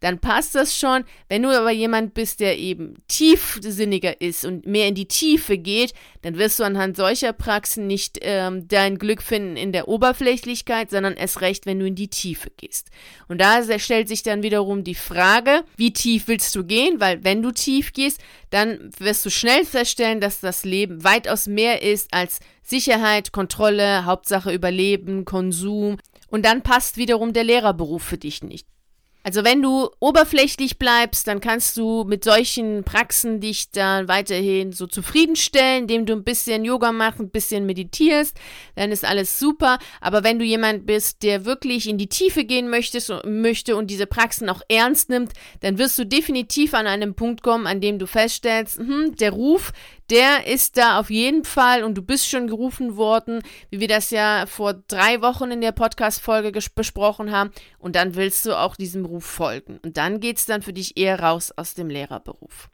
dann 0.00 0.18
passt 0.18 0.54
das 0.54 0.76
schon. 0.76 1.04
Wenn 1.28 1.42
du 1.42 1.48
aber 1.48 1.70
jemand 1.70 2.14
bist, 2.14 2.40
der 2.40 2.58
eben 2.58 2.94
tiefsinniger 3.08 4.20
ist 4.20 4.44
und 4.44 4.66
mehr 4.66 4.88
in 4.88 4.94
die 4.94 5.08
Tiefe 5.08 5.58
geht, 5.58 5.92
dann 6.22 6.38
wirst 6.38 6.58
du 6.58 6.64
anhand 6.64 6.96
solcher 6.96 7.32
Praxen 7.32 7.86
nicht 7.86 8.18
ähm, 8.22 8.68
dein 8.68 8.98
Glück 8.98 9.22
finden 9.22 9.56
in 9.56 9.72
der 9.72 9.88
Oberflächlichkeit, 9.88 10.90
sondern 10.90 11.14
erst 11.14 11.40
recht, 11.40 11.66
wenn 11.66 11.78
du 11.78 11.86
in 11.86 11.94
die 11.94 12.08
Tiefe 12.08 12.50
gehst. 12.56 12.90
Und 13.28 13.40
da 13.40 13.62
stellt 13.78 14.08
sich 14.08 14.22
dann 14.22 14.42
wiederum 14.42 14.84
die 14.84 14.94
Frage, 14.94 15.64
wie 15.76 15.92
tief 15.92 16.28
willst 16.28 16.54
du 16.54 16.64
gehen? 16.64 17.00
Weil 17.00 17.24
wenn 17.24 17.42
du 17.42 17.50
tief 17.50 17.92
gehst, 17.92 18.20
dann 18.50 18.90
wirst 18.98 19.24
du 19.26 19.30
schnell 19.30 19.64
feststellen, 19.64 20.20
dass 20.20 20.40
das 20.40 20.64
Leben 20.64 21.02
weitaus 21.04 21.46
mehr 21.46 21.82
ist 21.82 22.12
als 22.14 22.40
Sicherheit, 22.62 23.32
Kontrolle, 23.32 24.04
Hauptsache 24.04 24.52
Überleben, 24.52 25.24
Konsum. 25.24 25.98
Und 26.28 26.44
dann 26.44 26.62
passt 26.62 26.98
wiederum 26.98 27.32
der 27.32 27.44
Lehrerberuf 27.44 28.02
für 28.02 28.18
dich 28.18 28.42
nicht. 28.42 28.66
Also 29.24 29.44
wenn 29.44 29.60
du 29.60 29.90
oberflächlich 30.00 30.78
bleibst, 30.78 31.26
dann 31.26 31.40
kannst 31.40 31.76
du 31.76 32.04
mit 32.04 32.24
solchen 32.24 32.84
Praxen 32.84 33.40
dich 33.40 33.70
dann 33.70 34.08
weiterhin 34.08 34.72
so 34.72 34.86
zufriedenstellen, 34.86 35.82
indem 35.82 36.06
du 36.06 36.14
ein 36.14 36.24
bisschen 36.24 36.64
Yoga 36.64 36.92
machst, 36.92 37.20
ein 37.20 37.30
bisschen 37.30 37.66
meditierst, 37.66 38.38
dann 38.76 38.90
ist 38.90 39.04
alles 39.04 39.38
super. 39.38 39.78
Aber 40.00 40.24
wenn 40.24 40.38
du 40.38 40.44
jemand 40.44 40.86
bist, 40.86 41.22
der 41.22 41.44
wirklich 41.44 41.88
in 41.88 41.98
die 41.98 42.08
Tiefe 42.08 42.44
gehen 42.44 42.70
möchtest, 42.70 43.12
möchte 43.24 43.76
und 43.76 43.88
diese 43.88 44.06
Praxen 44.06 44.48
auch 44.48 44.62
ernst 44.68 45.10
nimmt, 45.10 45.32
dann 45.60 45.78
wirst 45.78 45.98
du 45.98 46.06
definitiv 46.06 46.72
an 46.72 46.86
einem 46.86 47.14
Punkt 47.14 47.42
kommen, 47.42 47.66
an 47.66 47.80
dem 47.80 47.98
du 47.98 48.06
feststellst, 48.06 48.78
hm, 48.78 49.16
der 49.16 49.32
Ruf, 49.32 49.72
der 50.10 50.46
ist 50.46 50.76
da 50.76 50.98
auf 50.98 51.10
jeden 51.10 51.44
Fall 51.44 51.84
und 51.84 51.94
du 51.94 52.02
bist 52.02 52.28
schon 52.28 52.46
gerufen 52.46 52.96
worden, 52.96 53.42
wie 53.70 53.80
wir 53.80 53.88
das 53.88 54.10
ja 54.10 54.46
vor 54.46 54.74
drei 54.74 55.20
Wochen 55.20 55.50
in 55.50 55.60
der 55.60 55.72
Podcast-Folge 55.72 56.52
besprochen 56.74 57.30
haben. 57.30 57.50
Und 57.78 57.96
dann 57.96 58.14
willst 58.14 58.46
du 58.46 58.58
auch 58.58 58.76
diesem 58.76 59.04
Ruf 59.04 59.24
folgen. 59.24 59.78
Und 59.84 59.96
dann 59.96 60.20
geht 60.20 60.38
es 60.38 60.46
dann 60.46 60.62
für 60.62 60.72
dich 60.72 60.96
eher 60.96 61.20
raus 61.20 61.52
aus 61.56 61.74
dem 61.74 61.90
Lehrerberuf. 61.90 62.70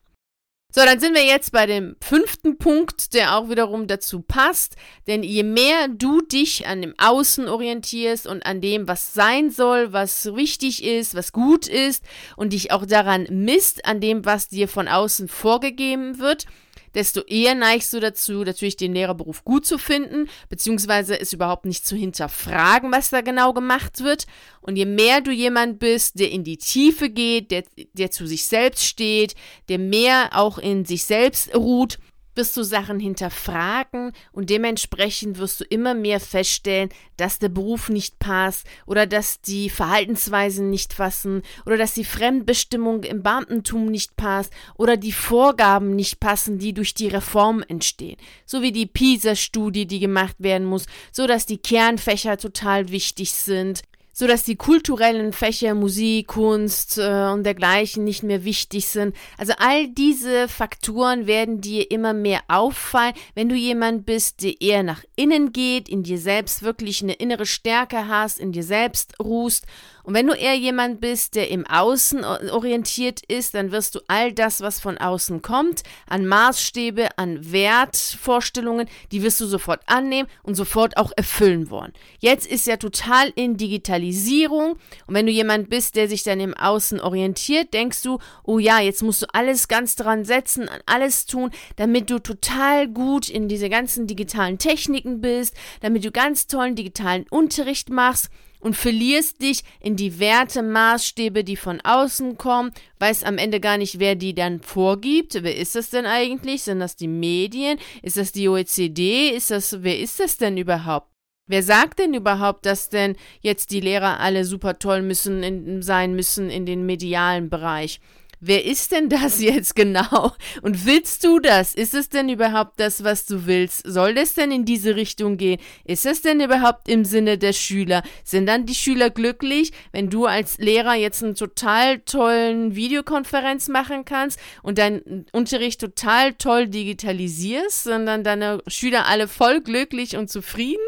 So, 0.76 0.80
dann 0.84 0.98
sind 0.98 1.14
wir 1.14 1.24
jetzt 1.24 1.52
bei 1.52 1.66
dem 1.66 1.94
fünften 2.00 2.58
Punkt, 2.58 3.14
der 3.14 3.36
auch 3.36 3.48
wiederum 3.48 3.86
dazu 3.86 4.22
passt. 4.22 4.74
Denn 5.06 5.22
je 5.22 5.44
mehr 5.44 5.86
du 5.86 6.20
dich 6.20 6.66
an 6.66 6.82
dem 6.82 6.94
Außen 6.98 7.46
orientierst 7.46 8.26
und 8.26 8.44
an 8.44 8.60
dem, 8.60 8.88
was 8.88 9.14
sein 9.14 9.50
soll, 9.50 9.92
was 9.92 10.34
wichtig 10.34 10.82
ist, 10.82 11.14
was 11.14 11.30
gut 11.30 11.68
ist 11.68 12.02
und 12.36 12.52
dich 12.52 12.72
auch 12.72 12.86
daran 12.86 13.28
misst, 13.30 13.84
an 13.84 14.00
dem, 14.00 14.24
was 14.24 14.48
dir 14.48 14.66
von 14.66 14.88
außen 14.88 15.28
vorgegeben 15.28 16.18
wird, 16.18 16.46
desto 16.94 17.22
eher 17.22 17.54
neigst 17.54 17.92
du 17.92 18.00
dazu, 18.00 18.44
natürlich 18.44 18.76
den 18.76 18.94
Lehrerberuf 18.94 19.44
gut 19.44 19.66
zu 19.66 19.78
finden, 19.78 20.28
beziehungsweise 20.48 21.20
es 21.20 21.32
überhaupt 21.32 21.64
nicht 21.64 21.86
zu 21.86 21.96
hinterfragen, 21.96 22.92
was 22.92 23.10
da 23.10 23.20
genau 23.20 23.52
gemacht 23.52 24.02
wird. 24.02 24.26
Und 24.60 24.76
je 24.76 24.86
mehr 24.86 25.20
du 25.20 25.30
jemand 25.30 25.78
bist, 25.78 26.18
der 26.18 26.30
in 26.30 26.44
die 26.44 26.58
Tiefe 26.58 27.10
geht, 27.10 27.50
der, 27.50 27.64
der 27.92 28.10
zu 28.10 28.26
sich 28.26 28.46
selbst 28.46 28.84
steht, 28.84 29.34
der 29.68 29.78
mehr 29.78 30.30
auch 30.32 30.58
in 30.58 30.84
sich 30.84 31.04
selbst 31.04 31.54
ruht, 31.54 31.98
wirst 32.34 32.56
du 32.56 32.62
Sachen 32.62 33.00
hinterfragen 33.00 34.12
und 34.32 34.50
dementsprechend 34.50 35.38
wirst 35.38 35.60
du 35.60 35.64
immer 35.64 35.94
mehr 35.94 36.20
feststellen, 36.20 36.90
dass 37.16 37.38
der 37.38 37.48
Beruf 37.48 37.88
nicht 37.88 38.18
passt 38.18 38.66
oder 38.86 39.06
dass 39.06 39.40
die 39.40 39.70
Verhaltensweisen 39.70 40.70
nicht 40.70 40.96
passen 40.96 41.42
oder 41.66 41.76
dass 41.76 41.94
die 41.94 42.04
Fremdbestimmung 42.04 43.04
im 43.04 43.22
Beamtentum 43.22 43.86
nicht 43.86 44.16
passt 44.16 44.52
oder 44.76 44.96
die 44.96 45.12
Vorgaben 45.12 45.94
nicht 45.94 46.20
passen, 46.20 46.58
die 46.58 46.72
durch 46.72 46.94
die 46.94 47.08
Reform 47.08 47.64
entstehen. 47.68 48.16
So 48.46 48.62
wie 48.62 48.72
die 48.72 48.86
PISA-Studie, 48.86 49.86
die 49.86 50.00
gemacht 50.00 50.36
werden 50.38 50.66
muss, 50.66 50.86
so 51.12 51.26
dass 51.26 51.46
die 51.46 51.58
Kernfächer 51.58 52.36
total 52.36 52.90
wichtig 52.90 53.32
sind, 53.32 53.82
so 54.14 54.26
dass 54.28 54.44
die 54.44 54.56
kulturellen 54.56 55.32
Fächer 55.32 55.74
Musik, 55.74 56.28
Kunst 56.28 56.96
äh, 56.98 57.30
und 57.32 57.44
dergleichen 57.44 58.04
nicht 58.04 58.22
mehr 58.22 58.44
wichtig 58.44 58.86
sind. 58.86 59.14
Also 59.36 59.52
all 59.58 59.88
diese 59.88 60.48
Faktoren 60.48 61.26
werden 61.26 61.60
dir 61.60 61.90
immer 61.90 62.14
mehr 62.14 62.40
auffallen, 62.48 63.14
wenn 63.34 63.48
du 63.48 63.56
jemand 63.56 64.06
bist, 64.06 64.42
der 64.42 64.60
eher 64.60 64.84
nach 64.84 65.02
innen 65.16 65.52
geht, 65.52 65.88
in 65.88 66.04
dir 66.04 66.18
selbst 66.18 66.62
wirklich 66.62 67.02
eine 67.02 67.14
innere 67.14 67.44
Stärke 67.44 68.08
hast, 68.08 68.38
in 68.38 68.52
dir 68.52 68.62
selbst 68.62 69.18
ruhst 69.20 69.66
und 70.04 70.12
wenn 70.12 70.26
du 70.26 70.34
eher 70.34 70.54
jemand 70.54 71.00
bist, 71.00 71.34
der 71.34 71.50
im 71.50 71.66
Außen 71.66 72.24
orientiert 72.24 73.22
ist, 73.26 73.54
dann 73.54 73.72
wirst 73.72 73.94
du 73.94 74.00
all 74.06 74.32
das, 74.32 74.60
was 74.60 74.78
von 74.78 74.98
außen 74.98 75.40
kommt, 75.40 75.82
an 76.06 76.26
Maßstäbe, 76.26 77.16
an 77.16 77.52
Wertvorstellungen, 77.52 78.86
die 79.12 79.22
wirst 79.22 79.40
du 79.40 79.46
sofort 79.46 79.80
annehmen 79.86 80.28
und 80.42 80.56
sofort 80.56 80.98
auch 80.98 81.10
erfüllen 81.16 81.70
wollen. 81.70 81.94
Jetzt 82.18 82.46
ist 82.46 82.66
ja 82.66 82.76
total 82.76 83.32
in 83.34 83.56
Digitalisierung 83.56 84.76
und 85.06 85.14
wenn 85.14 85.26
du 85.26 85.32
jemand 85.32 85.70
bist, 85.70 85.96
der 85.96 86.06
sich 86.06 86.22
dann 86.22 86.38
im 86.38 86.54
Außen 86.54 87.00
orientiert, 87.00 87.72
denkst 87.72 88.02
du, 88.02 88.18
oh 88.42 88.58
ja, 88.58 88.80
jetzt 88.80 89.02
musst 89.02 89.22
du 89.22 89.26
alles 89.32 89.68
ganz 89.68 89.96
dran 89.96 90.26
setzen, 90.26 90.68
alles 90.84 91.24
tun, 91.24 91.50
damit 91.76 92.10
du 92.10 92.18
total 92.18 92.88
gut 92.88 93.30
in 93.30 93.48
diese 93.48 93.70
ganzen 93.70 94.06
digitalen 94.06 94.58
Techniken 94.58 95.22
bist, 95.22 95.54
damit 95.80 96.04
du 96.04 96.10
ganz 96.10 96.46
tollen 96.46 96.74
digitalen 96.74 97.24
Unterricht 97.30 97.88
machst 97.88 98.28
und 98.64 98.74
verlierst 98.74 99.42
dich 99.42 99.62
in 99.78 99.94
die 99.94 100.18
Werte, 100.18 100.62
Maßstäbe, 100.62 101.44
die 101.44 101.56
von 101.56 101.82
außen 101.82 102.38
kommen, 102.38 102.72
weißt 102.98 103.26
am 103.26 103.36
Ende 103.36 103.60
gar 103.60 103.76
nicht, 103.76 103.98
wer 103.98 104.14
die 104.14 104.34
dann 104.34 104.60
vorgibt. 104.60 105.34
Wer 105.42 105.54
ist 105.54 105.76
das 105.76 105.90
denn 105.90 106.06
eigentlich? 106.06 106.62
Sind 106.62 106.80
das 106.80 106.96
die 106.96 107.06
Medien? 107.06 107.78
Ist 108.00 108.16
das 108.16 108.32
die 108.32 108.48
OECD? 108.48 109.28
Ist 109.28 109.50
das, 109.50 109.82
wer 109.82 109.98
ist 109.98 110.18
das 110.18 110.38
denn 110.38 110.56
überhaupt? 110.56 111.12
Wer 111.46 111.62
sagt 111.62 111.98
denn 111.98 112.14
überhaupt, 112.14 112.64
dass 112.64 112.88
denn 112.88 113.16
jetzt 113.42 113.70
die 113.70 113.80
Lehrer 113.80 114.18
alle 114.18 114.46
super 114.46 114.78
toll 114.78 115.02
müssen 115.02 115.42
in, 115.42 115.82
sein 115.82 116.16
müssen 116.16 116.48
in 116.48 116.64
den 116.64 116.86
medialen 116.86 117.50
Bereich? 117.50 118.00
Wer 118.40 118.64
ist 118.64 118.92
denn 118.92 119.08
das 119.08 119.40
jetzt 119.40 119.76
genau? 119.76 120.32
Und 120.62 120.86
willst 120.86 121.24
du 121.24 121.38
das? 121.38 121.74
Ist 121.74 121.94
es 121.94 122.08
denn 122.08 122.28
überhaupt 122.28 122.80
das, 122.80 123.04
was 123.04 123.26
du 123.26 123.46
willst? 123.46 123.82
Soll 123.86 124.14
das 124.14 124.34
denn 124.34 124.50
in 124.50 124.64
diese 124.64 124.96
Richtung 124.96 125.36
gehen? 125.36 125.60
Ist 125.84 126.06
es 126.06 126.22
denn 126.22 126.40
überhaupt 126.40 126.88
im 126.88 127.04
Sinne 127.04 127.38
der 127.38 127.52
Schüler? 127.52 128.02
Sind 128.24 128.46
dann 128.46 128.66
die 128.66 128.74
Schüler 128.74 129.10
glücklich, 129.10 129.72
wenn 129.92 130.10
du 130.10 130.26
als 130.26 130.58
Lehrer 130.58 130.94
jetzt 130.94 131.22
einen 131.22 131.34
total 131.34 132.00
tollen 132.00 132.74
Videokonferenz 132.74 133.68
machen 133.68 134.04
kannst 134.04 134.38
und 134.62 134.78
deinen 134.78 135.26
Unterricht 135.32 135.80
total 135.80 136.34
toll 136.34 136.66
digitalisierst, 136.66 137.84
sondern 137.84 138.24
deine 138.24 138.62
Schüler 138.66 139.06
alle 139.06 139.28
voll 139.28 139.60
glücklich 139.60 140.16
und 140.16 140.30
zufrieden? 140.30 140.80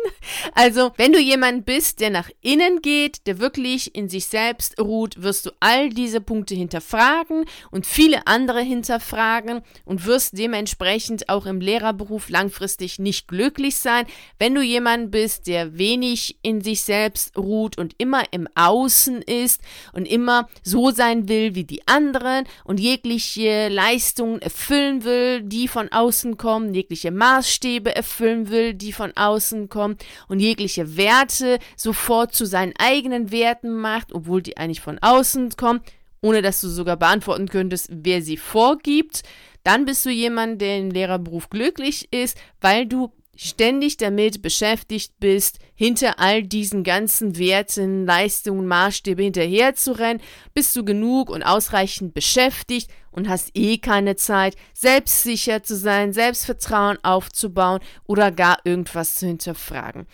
Also, 0.54 0.92
wenn 0.96 1.12
du 1.12 1.20
jemand 1.20 1.66
bist, 1.66 2.00
der 2.00 2.11
nach 2.11 2.30
innen 2.40 2.80
geht, 2.82 3.26
der 3.26 3.38
wirklich 3.38 3.94
in 3.94 4.09
sich 4.09 4.26
selbst 4.26 4.80
ruht, 4.80 5.22
wirst 5.22 5.46
du 5.46 5.50
all 5.61 5.90
diese 5.90 6.20
Punkte 6.20 6.54
hinterfragen 6.54 7.36
und 7.70 7.87
viele 7.87 8.27
andere 8.27 8.61
hinterfragen 8.61 9.62
und 9.85 10.07
wirst 10.07 10.38
dementsprechend 10.38 11.29
auch 11.29 11.46
im 11.46 11.61
Lehrerberuf 11.61 12.29
langfristig 12.29 12.99
nicht 12.99 13.29
glücklich 13.29 13.77
sein, 13.77 14.07
wenn 14.38 14.55
du 14.55 14.62
jemand 14.62 15.11
bist, 15.11 15.46
der 15.46 15.79
wenig 15.79 16.38
in 16.42 16.61
sich 16.61 16.83
selbst 16.83 17.37
ruht 17.37 17.79
und 17.79 17.94
immer 17.99 18.22
im 18.33 18.49
Außen 18.55 19.22
ist 19.22 19.61
und 19.92 20.07
immer 20.07 20.49
so 20.62 20.90
sein 20.90 21.29
will 21.29 21.55
wie 21.55 21.64
die 21.64 21.87
anderen 21.87 22.44
und 22.64 22.81
jegliche 22.81 23.68
Leistungen 23.68 24.40
erfüllen 24.40 25.05
will, 25.05 25.42
die 25.42 25.68
von 25.68 25.90
außen 25.90 26.37
kommen, 26.37 26.75
jegliche 26.75 27.11
Maßstäbe 27.11 27.94
erfüllen 27.94 28.51
will, 28.51 28.75
die 28.75 28.92
von 28.92 29.12
außen 29.16 29.68
kommen 29.68 29.96
und 30.29 30.40
jegliche 30.40 30.96
Werte 30.96 31.59
sofort 31.77 32.35
zu 32.35 32.46
seinen 32.46 32.75
eigenen 32.79 33.31
Werten 33.31 33.77
macht, 33.77 34.12
obwohl 34.12 34.42
die 34.42 34.57
eigentlich 34.57 34.81
von 34.81 34.99
außen 34.99 35.51
kommen 35.57 35.81
ohne 36.26 36.42
dass 36.42 36.60
du 36.60 36.68
sogar 36.68 36.96
beantworten 36.96 37.48
könntest, 37.48 37.88
wer 37.88 38.20
sie 38.20 38.36
vorgibt, 38.36 39.22
dann 39.62 39.84
bist 39.84 40.04
du 40.04 40.10
jemand, 40.10 40.60
der 40.60 40.78
im 40.78 40.90
Lehrerberuf 40.90 41.50
glücklich 41.50 42.12
ist, 42.12 42.36
weil 42.60 42.86
du 42.86 43.12
ständig 43.36 43.96
damit 43.96 44.42
beschäftigt 44.42 45.12
bist, 45.20 45.58
hinter 45.74 46.18
all 46.18 46.42
diesen 46.42 46.82
ganzen 46.82 47.38
Werten, 47.38 48.06
Leistungen, 48.06 48.66
Maßstäbe 48.66 49.22
hinterher 49.22 49.76
zu 49.76 49.92
rennen, 49.92 50.20
bist 50.52 50.74
du 50.74 50.84
genug 50.84 51.30
und 51.30 51.44
ausreichend 51.44 52.12
beschäftigt 52.12 52.90
und 53.12 53.28
hast 53.28 53.50
eh 53.54 53.78
keine 53.78 54.16
Zeit, 54.16 54.56
selbstsicher 54.72 55.62
zu 55.62 55.76
sein, 55.76 56.12
Selbstvertrauen 56.12 56.98
aufzubauen 57.04 57.80
oder 58.04 58.32
gar 58.32 58.58
irgendwas 58.64 59.14
zu 59.14 59.26
hinterfragen 59.26 60.06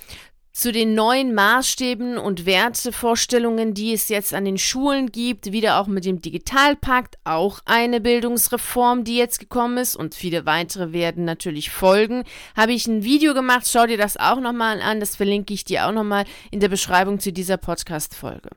zu 0.53 0.71
den 0.71 0.95
neuen 0.95 1.35
Maßstäben 1.35 2.19
und 2.19 2.45
Wertevorstellungen, 2.45 3.75
die 3.75 3.93
es 3.93 4.09
jetzt 4.09 4.35
an 4.35 4.45
den 4.45 4.59
Schulen 4.59 5.11
gibt, 5.11 5.51
wieder 5.51 5.81
auch 5.81 5.87
mit 5.87 6.05
dem 6.05 6.21
Digitalpakt, 6.21 7.17
auch 7.25 7.61
eine 7.65 8.01
Bildungsreform, 8.01 9.05
die 9.05 9.17
jetzt 9.17 9.41
gekommen 9.41 9.79
ist 9.79 9.97
und 9.97 10.15
viele 10.15 10.45
weitere 10.45 10.93
werden 10.93 11.25
natürlich 11.25 11.71
folgen, 11.71 12.25
habe 12.57 12.73
ich 12.73 12.87
ein 12.87 13.03
Video 13.03 13.35
gemacht, 13.35 13.67
schau 13.67 13.87
dir 13.87 13.99
das 13.99 14.17
auch 14.17 14.41
nochmal 14.41 14.83
an, 14.83 15.01
das 15.01 15.17
verlinke 15.17 15.55
ich 15.55 15.65
dir 15.65 15.87
auch 15.87 15.93
nochmal 15.93 16.25
in 16.51 16.61
der 16.61 16.69
Beschreibung 16.69 17.19
zu 17.19 17.33
dieser 17.33 17.57
Podcast-Folge. 17.57 18.51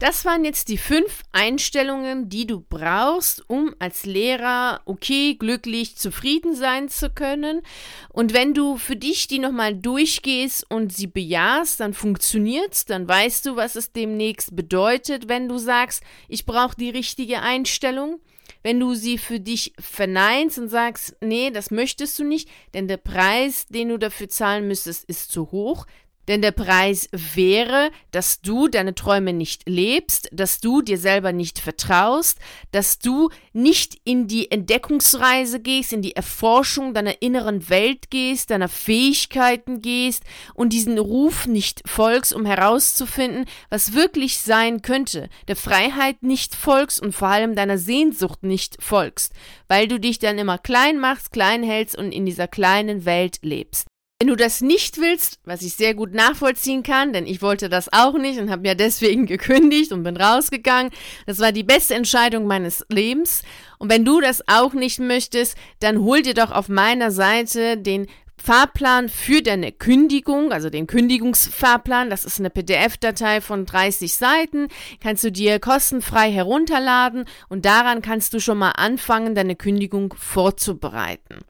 Das 0.00 0.24
waren 0.24 0.44
jetzt 0.44 0.68
die 0.68 0.78
fünf 0.78 1.24
Einstellungen, 1.32 2.28
die 2.28 2.46
du 2.46 2.60
brauchst, 2.60 3.42
um 3.50 3.74
als 3.80 4.06
Lehrer 4.06 4.80
okay, 4.84 5.34
glücklich, 5.34 5.96
zufrieden 5.96 6.54
sein 6.54 6.88
zu 6.88 7.10
können. 7.10 7.62
Und 8.10 8.32
wenn 8.32 8.54
du 8.54 8.76
für 8.76 8.94
dich 8.94 9.26
die 9.26 9.40
nochmal 9.40 9.74
durchgehst 9.74 10.70
und 10.70 10.92
sie 10.92 11.08
bejahst, 11.08 11.80
dann 11.80 11.94
funktioniert's, 11.94 12.84
dann 12.84 13.08
weißt 13.08 13.44
du, 13.44 13.56
was 13.56 13.74
es 13.74 13.90
demnächst 13.90 14.54
bedeutet, 14.54 15.28
wenn 15.28 15.48
du 15.48 15.58
sagst, 15.58 16.04
ich 16.28 16.46
brauche 16.46 16.76
die 16.76 16.90
richtige 16.90 17.42
Einstellung. 17.42 18.20
Wenn 18.62 18.78
du 18.78 18.94
sie 18.94 19.18
für 19.18 19.40
dich 19.40 19.72
verneinst 19.80 20.60
und 20.60 20.68
sagst, 20.68 21.16
nee, 21.20 21.50
das 21.50 21.72
möchtest 21.72 22.18
du 22.20 22.24
nicht, 22.24 22.48
denn 22.72 22.86
der 22.86 22.96
Preis, 22.98 23.66
den 23.66 23.88
du 23.88 23.98
dafür 23.98 24.28
zahlen 24.28 24.68
müsstest, 24.68 25.08
ist 25.08 25.32
zu 25.32 25.50
hoch, 25.50 25.86
denn 26.28 26.42
der 26.42 26.52
Preis 26.52 27.08
wäre, 27.12 27.90
dass 28.10 28.40
du 28.40 28.68
deine 28.68 28.94
Träume 28.94 29.32
nicht 29.32 29.68
lebst, 29.68 30.28
dass 30.30 30.60
du 30.60 30.82
dir 30.82 30.98
selber 30.98 31.32
nicht 31.32 31.58
vertraust, 31.58 32.38
dass 32.70 32.98
du 32.98 33.30
nicht 33.52 33.98
in 34.04 34.28
die 34.28 34.50
Entdeckungsreise 34.50 35.60
gehst, 35.60 35.92
in 35.92 36.02
die 36.02 36.14
Erforschung 36.14 36.94
deiner 36.94 37.22
inneren 37.22 37.68
Welt 37.70 38.10
gehst, 38.10 38.50
deiner 38.50 38.68
Fähigkeiten 38.68 39.80
gehst 39.80 40.22
und 40.54 40.72
diesen 40.72 40.98
Ruf 40.98 41.46
nicht 41.46 41.82
folgst, 41.88 42.34
um 42.34 42.44
herauszufinden, 42.44 43.46
was 43.70 43.94
wirklich 43.94 44.38
sein 44.38 44.82
könnte, 44.82 45.30
der 45.48 45.56
Freiheit 45.56 46.22
nicht 46.22 46.54
folgst 46.54 47.00
und 47.00 47.12
vor 47.12 47.28
allem 47.28 47.54
deiner 47.54 47.78
Sehnsucht 47.78 48.42
nicht 48.42 48.76
folgst, 48.82 49.32
weil 49.66 49.88
du 49.88 49.98
dich 49.98 50.18
dann 50.18 50.38
immer 50.38 50.58
klein 50.58 50.98
machst, 50.98 51.32
klein 51.32 51.62
hältst 51.62 51.96
und 51.96 52.12
in 52.12 52.26
dieser 52.26 52.48
kleinen 52.48 53.06
Welt 53.06 53.38
lebst. 53.42 53.86
Wenn 54.20 54.30
du 54.30 54.34
das 54.34 54.62
nicht 54.62 54.98
willst, 54.98 55.38
was 55.44 55.62
ich 55.62 55.74
sehr 55.74 55.94
gut 55.94 56.12
nachvollziehen 56.12 56.82
kann, 56.82 57.12
denn 57.12 57.24
ich 57.24 57.40
wollte 57.40 57.68
das 57.68 57.92
auch 57.92 58.18
nicht 58.18 58.40
und 58.40 58.50
habe 58.50 58.62
mir 58.62 58.74
deswegen 58.74 59.26
gekündigt 59.26 59.92
und 59.92 60.02
bin 60.02 60.16
rausgegangen. 60.16 60.90
Das 61.26 61.38
war 61.38 61.52
die 61.52 61.62
beste 61.62 61.94
Entscheidung 61.94 62.48
meines 62.48 62.84
Lebens. 62.88 63.42
Und 63.78 63.92
wenn 63.92 64.04
du 64.04 64.20
das 64.20 64.42
auch 64.48 64.72
nicht 64.72 64.98
möchtest, 64.98 65.56
dann 65.78 66.00
hol 66.00 66.22
dir 66.22 66.34
doch 66.34 66.50
auf 66.50 66.68
meiner 66.68 67.12
Seite 67.12 67.76
den 67.76 68.08
Fahrplan 68.36 69.08
für 69.08 69.40
deine 69.40 69.70
Kündigung, 69.70 70.50
also 70.50 70.68
den 70.68 70.88
Kündigungsfahrplan. 70.88 72.10
Das 72.10 72.24
ist 72.24 72.40
eine 72.40 72.50
PDF-Datei 72.50 73.40
von 73.40 73.66
30 73.66 74.14
Seiten. 74.14 74.66
Kannst 75.00 75.22
du 75.22 75.30
dir 75.30 75.60
kostenfrei 75.60 76.32
herunterladen 76.32 77.24
und 77.48 77.64
daran 77.64 78.02
kannst 78.02 78.34
du 78.34 78.40
schon 78.40 78.58
mal 78.58 78.72
anfangen, 78.72 79.36
deine 79.36 79.54
Kündigung 79.54 80.12
vorzubereiten. 80.18 81.44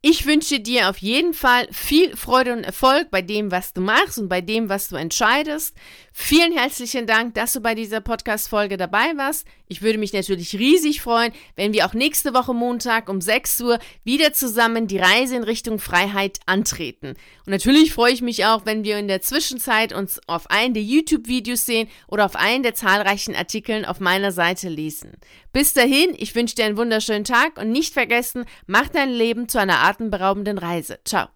Ich 0.00 0.26
wünsche 0.26 0.60
dir 0.60 0.90
auf 0.90 0.98
jeden 0.98 1.34
Fall 1.34 1.66
viel 1.72 2.16
Freude 2.16 2.52
und 2.52 2.62
Erfolg 2.62 3.10
bei 3.10 3.20
dem, 3.20 3.50
was 3.50 3.72
du 3.72 3.80
machst 3.80 4.16
und 4.16 4.28
bei 4.28 4.40
dem, 4.40 4.68
was 4.68 4.86
du 4.86 4.94
entscheidest. 4.94 5.74
Vielen 6.12 6.52
herzlichen 6.52 7.06
Dank, 7.06 7.34
dass 7.34 7.52
du 7.52 7.60
bei 7.60 7.74
dieser 7.74 8.00
Podcast-Folge 8.00 8.76
dabei 8.76 9.16
warst. 9.16 9.44
Ich 9.68 9.82
würde 9.82 9.98
mich 9.98 10.12
natürlich 10.12 10.54
riesig 10.54 11.00
freuen, 11.02 11.32
wenn 11.56 11.72
wir 11.72 11.84
auch 11.84 11.94
nächste 11.94 12.32
Woche 12.32 12.54
Montag 12.54 13.08
um 13.08 13.20
6 13.20 13.60
Uhr 13.60 13.78
wieder 14.02 14.32
zusammen 14.32 14.86
die 14.86 14.98
Reise 14.98 15.36
in 15.36 15.42
Richtung 15.42 15.78
Freiheit 15.78 16.38
antreten. 16.46 17.14
Und 17.44 17.52
natürlich 17.52 17.92
freue 17.92 18.12
ich 18.12 18.22
mich 18.22 18.46
auch, 18.46 18.66
wenn 18.66 18.82
wir 18.82 18.98
in 18.98 19.08
der 19.08 19.20
Zwischenzeit 19.20 19.92
uns 19.92 20.20
auf 20.26 20.50
einen 20.50 20.74
der 20.74 20.82
YouTube-Videos 20.82 21.66
sehen 21.66 21.88
oder 22.06 22.24
auf 22.24 22.36
einen 22.36 22.62
der 22.62 22.74
zahlreichen 22.74 23.36
Artikeln 23.36 23.84
auf 23.84 24.00
meiner 24.00 24.32
Seite 24.32 24.68
lesen. 24.68 25.12
Bis 25.52 25.72
dahin, 25.72 26.14
ich 26.16 26.34
wünsche 26.34 26.54
dir 26.54 26.64
einen 26.64 26.76
wunderschönen 26.76 27.24
Tag 27.24 27.58
und 27.58 27.70
nicht 27.70 27.94
vergessen, 27.94 28.44
mach 28.66 28.88
dein 28.88 29.10
Leben 29.10 29.48
zu 29.48 29.58
einer 29.58 29.78
atemberaubenden 29.88 30.58
Reise. 30.58 30.98
Ciao. 31.04 31.26